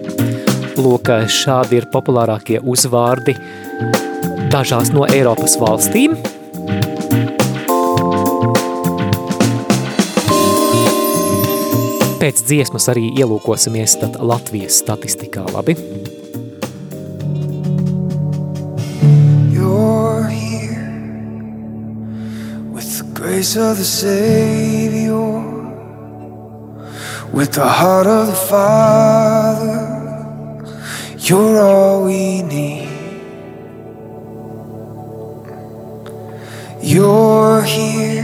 Lūk, 0.77 1.09
šādi 1.33 1.79
ir 1.79 1.87
populārākie 1.89 2.59
uzvārdi 2.61 3.33
dažās 4.53 4.91
no 4.93 5.07
Eiropas 5.09 5.57
valstīm. 5.61 6.13
Pēc 12.21 12.43
dziesmas 12.49 12.89
arī 12.93 13.07
ielūkosimies 13.17 13.97
tad 14.01 14.21
Latvijas 14.21 14.81
statistikā, 14.83 15.45
labi? 15.53 15.77
grace 23.37 23.55
of 23.57 23.77
the 23.77 23.83
Savior, 23.83 25.41
with 27.31 27.51
the 27.51 27.67
heart 27.67 28.07
of 28.07 28.27
the 28.27 28.35
Father, 28.49 29.96
you're 31.29 31.59
all 31.59 32.05
we 32.05 32.41
need. 32.41 32.87
You're 36.81 37.63
here 37.63 38.23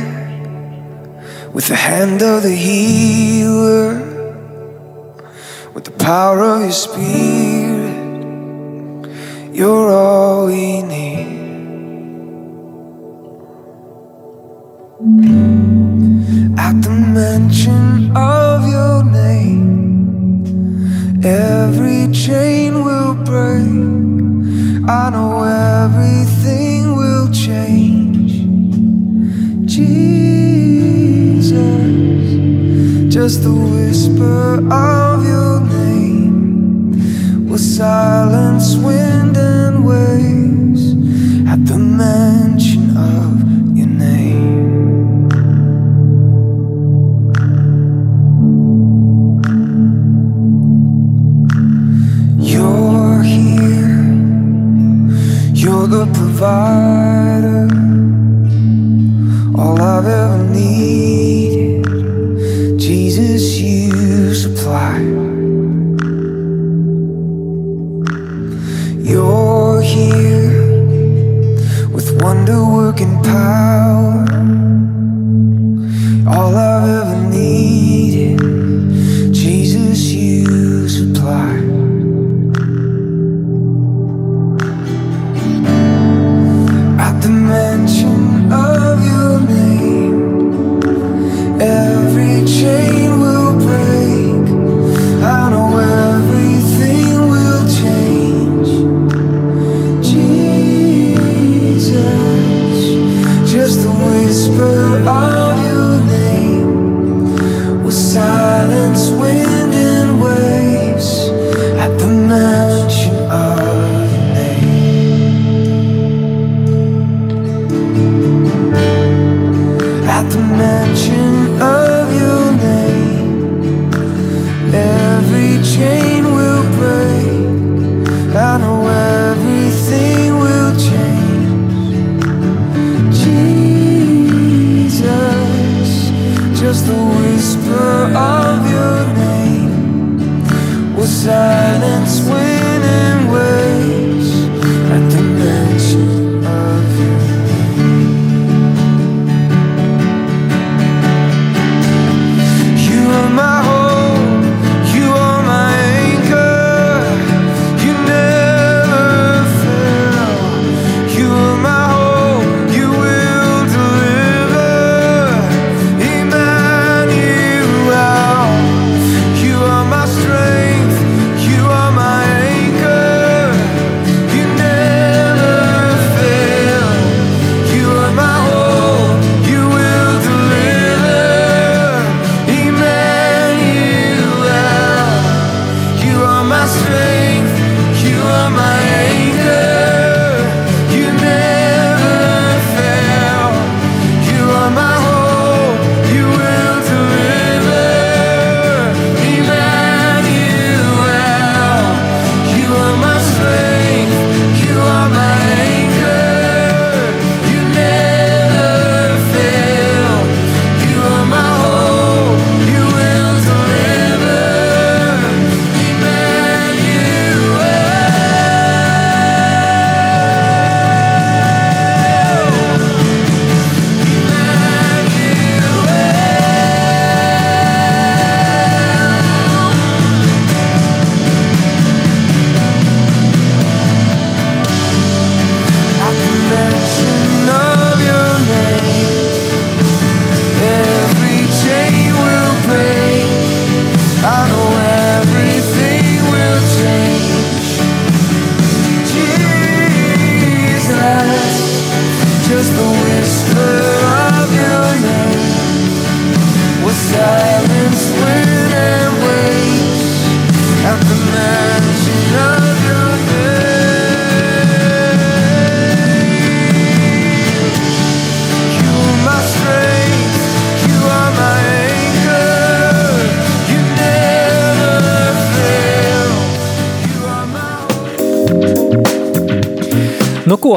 with 1.54 1.68
the 1.68 1.76
hand 1.76 2.22
of 2.22 2.44
the 2.44 2.56
healer, 2.56 3.96
with 5.74 5.84
the 5.84 5.92
power 5.92 6.42
of 6.42 6.62
your 6.62 6.72
spirit, 6.72 7.94
you're 9.54 9.92
all 9.92 10.46
we 10.46 10.82
need. 10.82 11.28
At 16.58 16.82
the 16.82 16.90
mention 16.90 18.03
every 21.26 22.12
chain 22.12 22.84
will 22.84 23.16
break. 23.16 23.64
I 24.90 25.10
know 25.10 25.44
everything 25.44 26.96
will 26.96 27.32
change. 27.32 28.32
Jesus, 29.66 31.54
just 33.14 33.44
the 33.44 33.54
whisper 33.54 34.60
of 34.72 35.26
your 35.26 35.62
name 35.62 37.48
will 37.48 37.58
silence 37.58 38.76
wind 38.76 39.38
and 39.38 39.86
waves 39.86 40.94
at 41.48 41.66
the 41.66 41.78
mention 41.78 42.53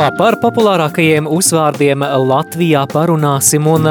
Nu 0.06 0.10
ko, 0.12 0.18
par 0.22 0.36
populārākajiem 0.38 1.26
uzvārdiem 1.26 2.04
Latvijā 2.28 2.84
parunāsim, 2.86 3.64
un 3.66 3.88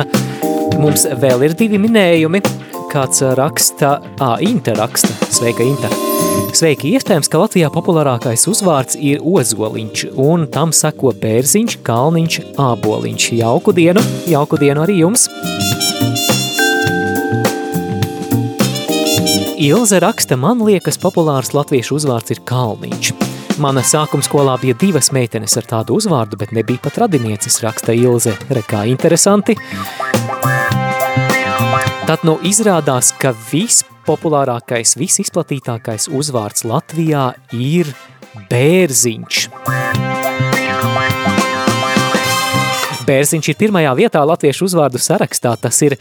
mums 0.80 1.04
vēl 1.20 1.44
ir 1.44 1.56
divi 1.60 1.76
minējumi. 1.82 2.40
Kāds 2.88 3.20
raksta, 3.36 3.98
ā, 4.24 4.30
Inte 4.48 4.78
raksta, 4.78 5.12
sveika 5.28 5.66
Inte. 5.68 5.92
Sveiki, 6.56 6.94
iespējams, 6.96 7.28
ka 7.28 7.42
Latvijā 7.44 7.68
populārākais 7.68 8.48
uzvārds 8.48 8.96
ir 8.96 9.20
ozoliņš, 9.28 10.06
un 10.16 10.48
tam 10.48 10.72
seko 10.72 11.12
bērziņš, 11.20 11.82
kalniņš, 11.84 12.40
āboliņš. 12.64 13.30
Jauku 13.42 13.76
dienu, 13.76 14.08
jauku 14.32 14.64
dienu 14.64 14.88
arī 14.88 15.02
jums! 15.04 15.28
Ilze 19.60 20.00
raksta, 20.00 20.40
man 20.40 20.64
liekas, 20.64 20.96
populārs 20.96 21.52
latviešu 21.52 22.00
uzvārds 22.00 22.32
ir 22.32 22.46
Kalniņš. 22.48 23.35
Mana 23.56 23.80
sākuma 23.88 24.26
skolā 24.26 24.58
bija 24.60 24.76
divas 24.76 25.08
meitenes 25.16 25.54
ar 25.56 25.64
tādu 25.70 25.96
uzvārdu, 25.96 26.36
bet 26.42 26.52
nebija 26.56 26.82
pat 26.84 26.98
radinieces, 27.06 27.62
raksta 27.64 27.94
Ilze. 27.96 28.34
Rekā 28.52 28.82
interesanti. 28.92 29.56
Tad 32.06 32.26
nu 32.28 32.36
izrādās, 32.44 33.14
ka 33.16 33.32
vispopulārākais, 33.48 34.98
visizplatītākais 35.00 36.10
uzvārds 36.12 36.68
Latvijā 36.68 37.30
ir 37.56 37.94
Bērziņš. 38.52 39.48
Bērziņš 43.08 43.54
ir 43.54 43.60
pirmajā 43.64 43.96
vietā 44.02 44.28
latviešu 44.28 44.68
uzvārdu 44.68 45.00
sarakstā. 45.00 45.56
Tas 45.62 45.80
ir 45.86 45.96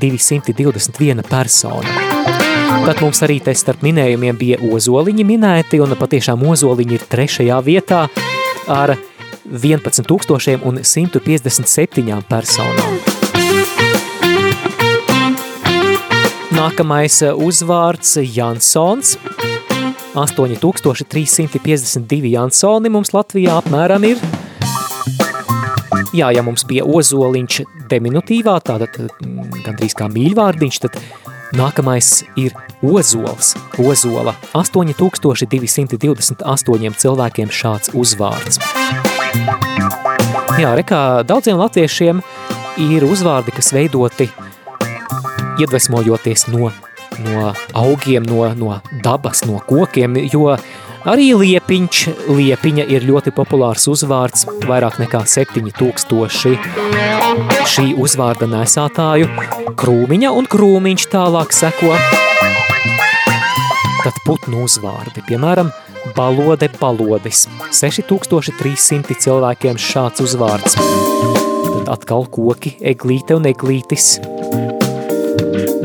221 0.00 1.20
persona. 1.28 2.39
Tad 2.70 3.02
mums 3.02 3.18
arī 3.26 3.40
te 3.42 3.50
starp 3.58 3.82
minējumiem 3.82 4.36
bija 4.38 4.60
ozoliņi 4.62 5.24
minēti, 5.26 5.80
un 5.82 5.90
patiešām 5.98 6.38
ozoliņi 6.52 6.94
ir 6.96 7.02
trešajā 7.10 7.56
vietā 7.66 8.04
ar 8.70 8.94
11 9.50 10.06
157 10.06 12.22
personām. 12.30 12.92
Nākamais 16.54 17.18
uzvārds 17.34 18.14
Jansons. 18.22 19.18
8352 20.14 22.30
Jansoni 22.34 22.90
mums 22.90 23.12
Latvijā 23.14 23.58
apmēram 23.62 24.04
ir. 24.06 24.18
Jā, 26.10 26.32
ja 26.34 26.42
mums 26.42 26.64
bija 26.66 26.82
ozoliņš 26.86 27.60
diminutīvā, 27.90 28.60
tātad 28.66 28.90
mm, 28.98 29.62
gandrīz 29.66 29.94
kā 29.98 30.06
mīļvārdiņš, 30.10 30.76
tad 30.82 30.92
nākamais 31.56 32.24
ir 32.40 32.52
ozols. 32.82 33.54
Ozola 33.78 34.34
8228 34.54 36.94
cilvēkiem 37.02 37.48
šāds 37.50 37.90
uzvārds. 37.96 38.58
Jā, 40.60 40.74
rekā 40.76 41.22
daudziem 41.26 41.58
latviešiem 41.60 42.22
ir 42.80 43.04
uzvārdi, 43.06 43.50
kas 43.54 43.72
veidoti 43.74 44.30
iedvesmojoties 45.60 46.46
no, 46.52 46.70
no 47.24 47.54
augiem, 47.76 48.22
no, 48.28 48.54
no 48.56 48.80
dabas, 49.04 49.44
no 49.48 49.56
kokiem, 49.66 50.16
jo 50.32 50.56
arī 51.08 51.30
liepiņš, 51.36 52.00
liepiņa 52.28 52.84
ir 52.92 53.06
ļoti 53.08 53.32
populārs 53.36 53.86
uzvārds, 53.90 54.46
vairāk 54.68 54.98
nekā 55.02 55.22
7000 55.28 56.58
šī 57.70 57.92
uzvārda 58.00 58.48
nesātāju, 58.50 59.28
krūmiņa 59.80 60.32
un 60.36 60.48
krūmiņš 60.50 61.06
tālāk 61.12 61.54
seko. 61.56 61.94
Tad 64.00 64.16
putnu 64.24 64.64
uzvārdi, 64.64 65.22
piemēram, 65.28 65.70
balode 66.16 66.70
balodis, 66.80 67.46
6300 67.76 69.16
cilvēkiem 69.24 69.80
šāds 69.80 70.24
uzvārds. 70.24 70.78
Tad 70.80 71.92
atkal 71.96 72.26
koki, 72.32 72.76
eglīte 72.80 73.36
un 73.36 73.48
eglītis, 73.52 74.16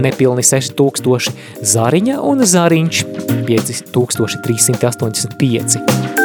nepilni 0.05 0.43
6000 0.45 1.33
zariņa 1.75 2.15
un 2.23 2.37
zariņš 2.45 2.97
5385. 3.49 6.15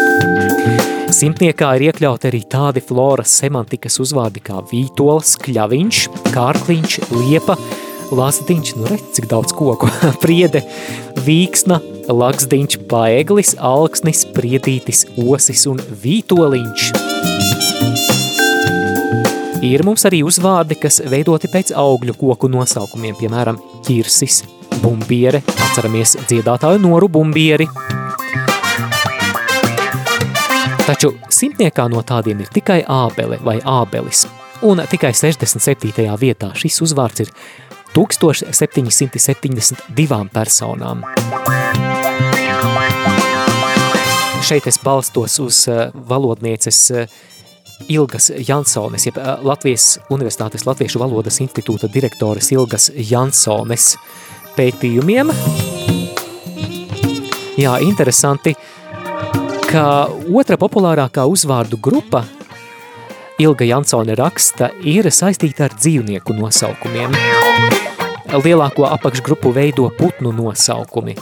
Simtniekā 1.11 1.72
ir 1.76 1.89
iekļauti 1.89 2.28
arī 2.31 2.41
tādi 2.47 2.81
floras 2.87 3.33
semantikas 3.41 3.99
uzvārdi 4.03 4.41
kā 4.47 4.61
vītols, 4.70 5.35
kļaviņš, 5.43 6.03
kārkliņš, 6.31 6.99
liepa, 7.11 7.59
lasdiņš, 8.14 8.74
nu 8.78 8.91
redz, 8.93 9.09
cik 9.18 9.26
daudz 9.33 9.55
koku, 9.59 9.91
priede, 10.22 10.62
vīksna, 11.26 11.81
laksdiņš, 12.11 12.83
paeglis, 12.91 13.57
alksnis, 13.59 14.26
priedītis, 14.37 15.09
osis 15.18 15.66
un 15.70 15.83
vītoliņš. 16.05 17.09
Ir 19.61 19.82
mums 19.84 20.06
arī 20.08 20.22
uzvārdi, 20.24 20.72
kas 20.80 21.02
veidoti 21.12 21.44
pēc 21.52 21.74
augļu 21.76 22.14
koku 22.16 22.48
nosaukumiem, 22.48 23.12
piemēram, 23.18 23.58
ķirsis, 23.84 24.38
bumbiere, 24.80 25.42
atceramies 25.52 26.16
dziedātāju 26.24 26.80
noru 26.80 27.12
bumbieri. 27.12 27.68
Taču 30.86 31.12
simtniekā 31.28 31.84
no 31.92 32.00
tādiem 32.00 32.40
ir 32.40 32.48
tikai 32.54 32.88
ābele 32.88 33.36
vai 33.44 33.61
ābelis, 33.61 34.24
un 34.64 34.80
tikai 34.88 35.12
67. 35.12 36.08
vietā 36.22 36.56
šis 36.56 36.80
uzvārds 36.88 37.20
ir 37.26 37.30
1772 37.92 40.24
personām. 40.32 41.04
Šeit 44.40 44.64
es 44.72 44.80
balstos 44.80 45.36
uz 45.44 45.68
eh, 45.68 45.92
valodnieces 46.08 46.80
uh, 46.96 47.04
Ilgas 47.89 48.31
Jansones, 48.49 49.07
jeb 49.07 49.18
Latvijas 49.43 49.99
Universitātes 50.11 50.66
Latviešu 50.66 51.01
valodas 51.03 51.41
institūta 51.43 51.89
direktores 51.93 52.51
Ilgas 52.53 52.91
Jansones 52.95 53.95
pētījumiem. 54.57 55.33
Jā, 57.61 57.76
interesanti, 57.85 58.55
ka 59.70 59.85
otra 60.33 60.59
populārākā 60.61 61.26
uzvārdu 61.28 61.78
grupa 61.83 62.24
Ilga 63.41 63.64
Jansone 63.64 64.14
raksta 64.18 64.70
ir 64.85 65.09
saistīta 65.09 65.68
ar 65.68 65.76
dzīvnieku 65.76 66.35
nosaukumiem. 66.37 67.14
Lielāko 68.31 68.85
apakšgrupu 68.87 69.51
veido 69.57 69.89
putnu 69.97 70.31
nosaukumi, 70.37 71.16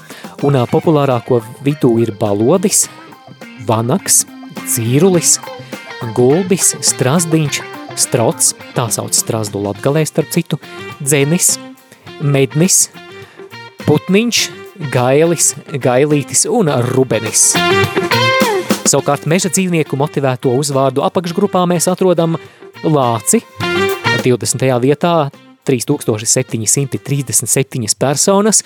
un 0.45 0.59
populārāko 0.69 1.39
vidū 1.65 1.95
ir 2.03 2.13
balodis, 2.19 2.89
vanaks, 3.69 4.25
cīrulis, 4.69 5.39
gulbis, 6.17 6.75
strasdiņš, 6.85 7.61
strots, 7.99 8.55
tā 8.77 8.89
sauc 8.95 9.15
strasdu 9.17 9.59
latgalē 9.63 10.05
starp 10.07 10.29
citu, 10.35 10.57
dzenis, 11.03 11.59
mednis, 12.23 12.91
putniņš, 13.87 14.39
gailis, 14.95 15.55
gailītis 15.75 16.47
un 16.51 16.69
rubenis. 16.93 17.55
Savukārt 18.89 19.27
meža 19.29 19.49
dzīvnieku 19.53 19.99
motivēto 20.01 20.49
uzvārdu 20.57 21.03
apakšgrupā 21.05 21.67
mēs 21.69 21.89
atrodam 21.91 22.39
lāci, 22.87 23.43
20. 24.25 24.81
vietā 24.81 25.29
3737 25.69 27.93
personas, 28.01 28.65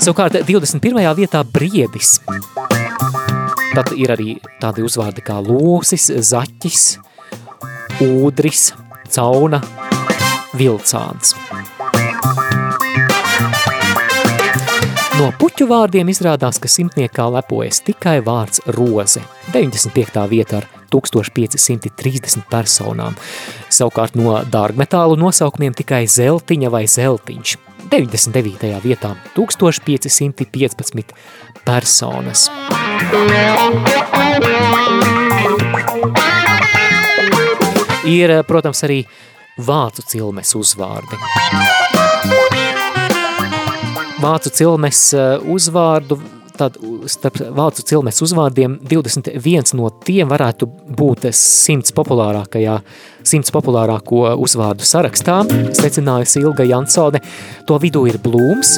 savukārt 0.00 0.40
21. 0.48 0.80
vietā 1.18 1.44
briedis, 1.44 2.16
Tad 3.70 3.92
ir 3.94 4.10
arī 4.10 4.32
tādi 4.58 4.82
uzvārdi 4.82 5.22
kā 5.22 5.36
lūsis, 5.46 6.08
zaķis, 6.26 6.84
ūdris, 8.02 8.72
cauna, 9.14 9.60
vilcāns. 10.58 11.36
No 15.20 15.28
puķu 15.36 15.68
vārdiem 15.70 16.10
izrādās, 16.10 16.58
ka 16.58 16.66
simtniekā 16.72 17.28
lepojas 17.30 17.82
tikai 17.86 18.18
vārds 18.26 18.62
roze, 18.74 19.22
95. 19.52 20.26
vietā 20.32 20.62
ar 20.62 20.68
1530 20.90 22.46
personām. 22.50 23.18
Savukārt 23.70 24.16
no 24.18 24.38
dārgmetālu 24.50 25.20
nosaukumiem 25.20 25.76
tikai 25.78 26.06
zeltiņa 26.10 26.72
vai 26.74 26.86
zeltiņš, 26.90 27.56
99. 27.92 28.74
vietā 28.82 29.14
1515 29.36 31.14
personas. 31.68 32.48
Ir, 38.10 38.32
protams, 38.48 38.82
arī 38.86 39.02
vācu 39.60 40.04
cilmes 40.08 40.54
uzvārdi. 40.58 41.18
Vācu 44.20 44.52
cilmes 44.52 45.00
eh, 45.16 45.38
uzvārdu 45.48 46.18
tad 46.60 46.76
starp 47.08 47.38
vācu 47.56 47.84
cilmes 47.88 48.18
uzvārdiem 48.20 48.76
21 48.90 49.72
no 49.78 49.88
tiem 50.04 50.28
varētu 50.28 50.68
būt 50.98 51.30
100 51.30 51.94
populārākajā, 51.96 52.76
100 53.24 53.54
populārāko 53.54 54.26
uzvārdu 54.44 54.84
sarakstā, 54.84 55.40
secinājusi 55.80 56.44
Ilga 56.44 56.68
Jansone. 56.68 57.22
To 57.68 57.80
vidū 57.80 58.04
ir 58.10 58.20
Blūms, 58.20 58.76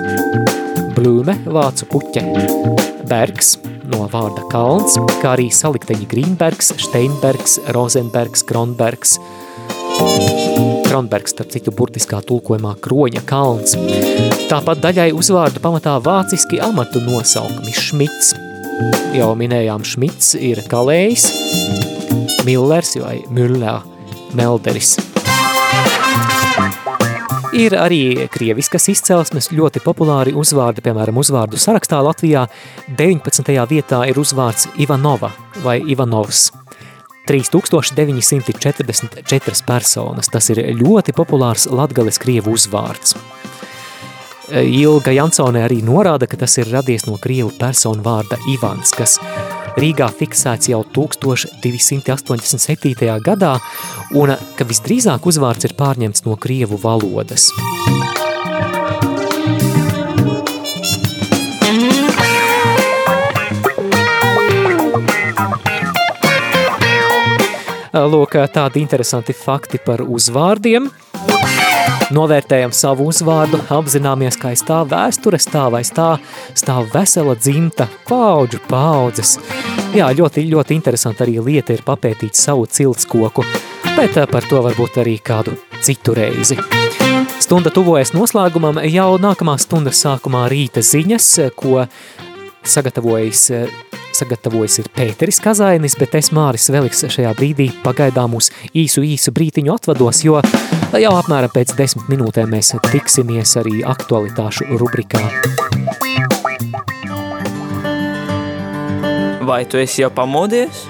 Blūme, 0.95 1.41
vācu 1.51 1.91
puķe, 1.91 2.27
Bergs, 3.11 3.57
no 3.93 4.07
vārda 4.11 4.45
kalns, 4.53 4.97
kā 5.23 5.35
arī 5.37 5.49
salikteņi 5.53 6.09
Grīnbergs, 6.11 6.73
Steinbergs, 6.81 7.59
Rozenbergs, 7.77 8.45
Kronbergs, 8.49 9.17
Kronbergs, 10.89 11.35
starp 11.35 11.53
citu 11.55 11.75
burtiskā 11.77 12.21
tulkojumā 12.29 12.75
kroņa 12.85 13.25
kalns. 13.29 13.77
Tāpat 14.51 14.83
daļai 14.85 15.11
uzvārdu 15.17 15.63
pamatā 15.65 15.99
vāciski 16.05 16.61
amatu 16.65 17.03
nosaukumi 17.05 17.77
Šmits. 17.77 18.35
Jau 19.17 19.33
minējām 19.39 19.85
Šmits 19.87 20.35
ir 20.41 20.65
kalējs, 20.73 21.29
Millers 22.49 22.97
vai 23.01 23.21
Müller, 23.31 23.85
Melderis. 24.37 24.97
Ir 27.53 27.75
arī 27.77 28.31
krieviskas 28.33 28.87
izcelsmes 28.89 29.51
ļoti 29.53 29.83
populāri 29.85 30.33
uzvārdi, 30.33 30.81
piemēram, 30.85 31.19
uzvārdu 31.21 31.61
sarakstā 31.61 32.01
Latvijā 32.01 32.49
19. 32.97 33.53
vietā 33.69 34.09
ir 34.09 34.17
uzvārds 34.17 34.73
Ivanova 34.81 35.29
vai 35.61 35.85
Ivanovs. 35.85 36.49
3944 37.29 39.61
personas. 39.69 40.33
Tas 40.33 40.49
ir 40.51 40.59
ļoti 40.81 41.13
populārs 41.13 41.69
latgales 41.69 42.19
krievu 42.23 42.53
uzvārds. 42.57 43.17
Ilga 44.53 45.13
Jansone 45.13 45.63
arī 45.65 45.83
norāda, 45.85 46.27
ka 46.27 46.37
tas 46.41 46.59
ir 46.59 46.67
radies 46.73 47.07
no 47.07 47.19
krievu 47.21 47.51
personu 47.61 48.03
vārda 48.05 48.37
Ivans, 48.49 48.91
kas 48.97 49.19
Rīgā 49.81 50.05
fiksēts 50.13 50.69
jau 50.69 50.83
1287. 50.95 53.21
gadā, 53.25 53.53
un 54.19 54.35
ka 54.59 54.65
visdrīzāk 54.69 55.27
uzvārds 55.31 55.65
ir 55.69 55.75
pārņemts 55.79 56.25
no 56.27 56.37
krievu 56.37 56.77
valodas. 56.83 57.49
Lūk, 67.93 68.33
tādi 68.53 68.81
interesanti 68.81 69.33
fakti 69.37 69.79
par 69.85 70.01
uzvārdiem. 70.05 70.91
Novērtējam 72.13 72.73
savu 72.77 73.07
uzvārdu, 73.09 73.57
apzināmies, 73.73 74.37
ka 74.37 74.51
aiz 74.53 74.61
tā 74.69 74.83
vēsture 74.89 75.39
stāv, 75.41 75.79
aiz 75.79 75.89
tā 75.97 76.19
stāv 76.59 76.91
vesela 76.93 77.33
dzimta, 77.39 77.87
paudžu 78.09 78.61
paudzes. 78.69 79.39
Jā, 79.97 80.11
ļoti, 80.17 80.45
ļoti 80.51 80.77
interesanti 80.77 81.25
arī 81.25 81.39
lieta 81.41 81.73
ir 81.73 81.85
papētīt 81.87 82.37
savu 82.37 82.67
ciltskoku, 82.69 83.47
bet 83.97 84.19
par 84.29 84.49
to 84.49 84.61
varbūt 84.67 85.01
arī 85.01 85.17
kādu 85.25 85.57
citu 85.81 86.17
reizi. 86.19 86.59
Stunda 87.41 87.73
tuvojas 87.73 88.13
noslēgumam, 88.17 88.83
jau 88.93 89.15
nākamā 89.21 89.57
stundas 89.61 90.05
sākumā 90.05 90.45
rīta 90.53 90.85
ziņas, 90.85 91.31
ko 91.57 91.87
sagatavojas 92.63 93.49
sagatavojis 94.17 94.79
ir 94.83 94.89
Pēteris 94.97 95.41
Kazainis, 95.43 95.97
bet 96.01 96.15
es 96.19 96.31
Māris 96.35 96.71
Veliks 96.73 97.05
šajā 97.13 97.33
brīdī 97.39 97.69
pagaidām 97.85 98.37
uz 98.39 98.51
īsu 98.75 99.05
īsu 99.07 99.33
brītiņu 99.35 99.75
atvados, 99.75 100.23
jo 100.27 100.41
jau 101.01 101.15
apmēram 101.19 101.53
pēc 101.55 101.75
desmit 101.79 102.11
minūtēm 102.13 102.53
mēs 102.53 102.75
tiksimies 102.91 103.57
arī 103.61 103.81
aktualitāšu 103.89 104.69
rubrikā. 104.81 105.23
Vai 109.43 109.65
tu 109.67 109.81
esi 109.83 110.05
jau 110.05 110.13
pamodies? 110.15 110.85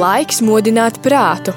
Laiks 0.00 0.40
modināt 0.46 1.02
prātu. 1.04 1.52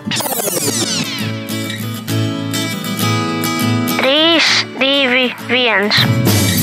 3, 4.03 4.65
2, 4.81 5.31
1. 5.47 6.62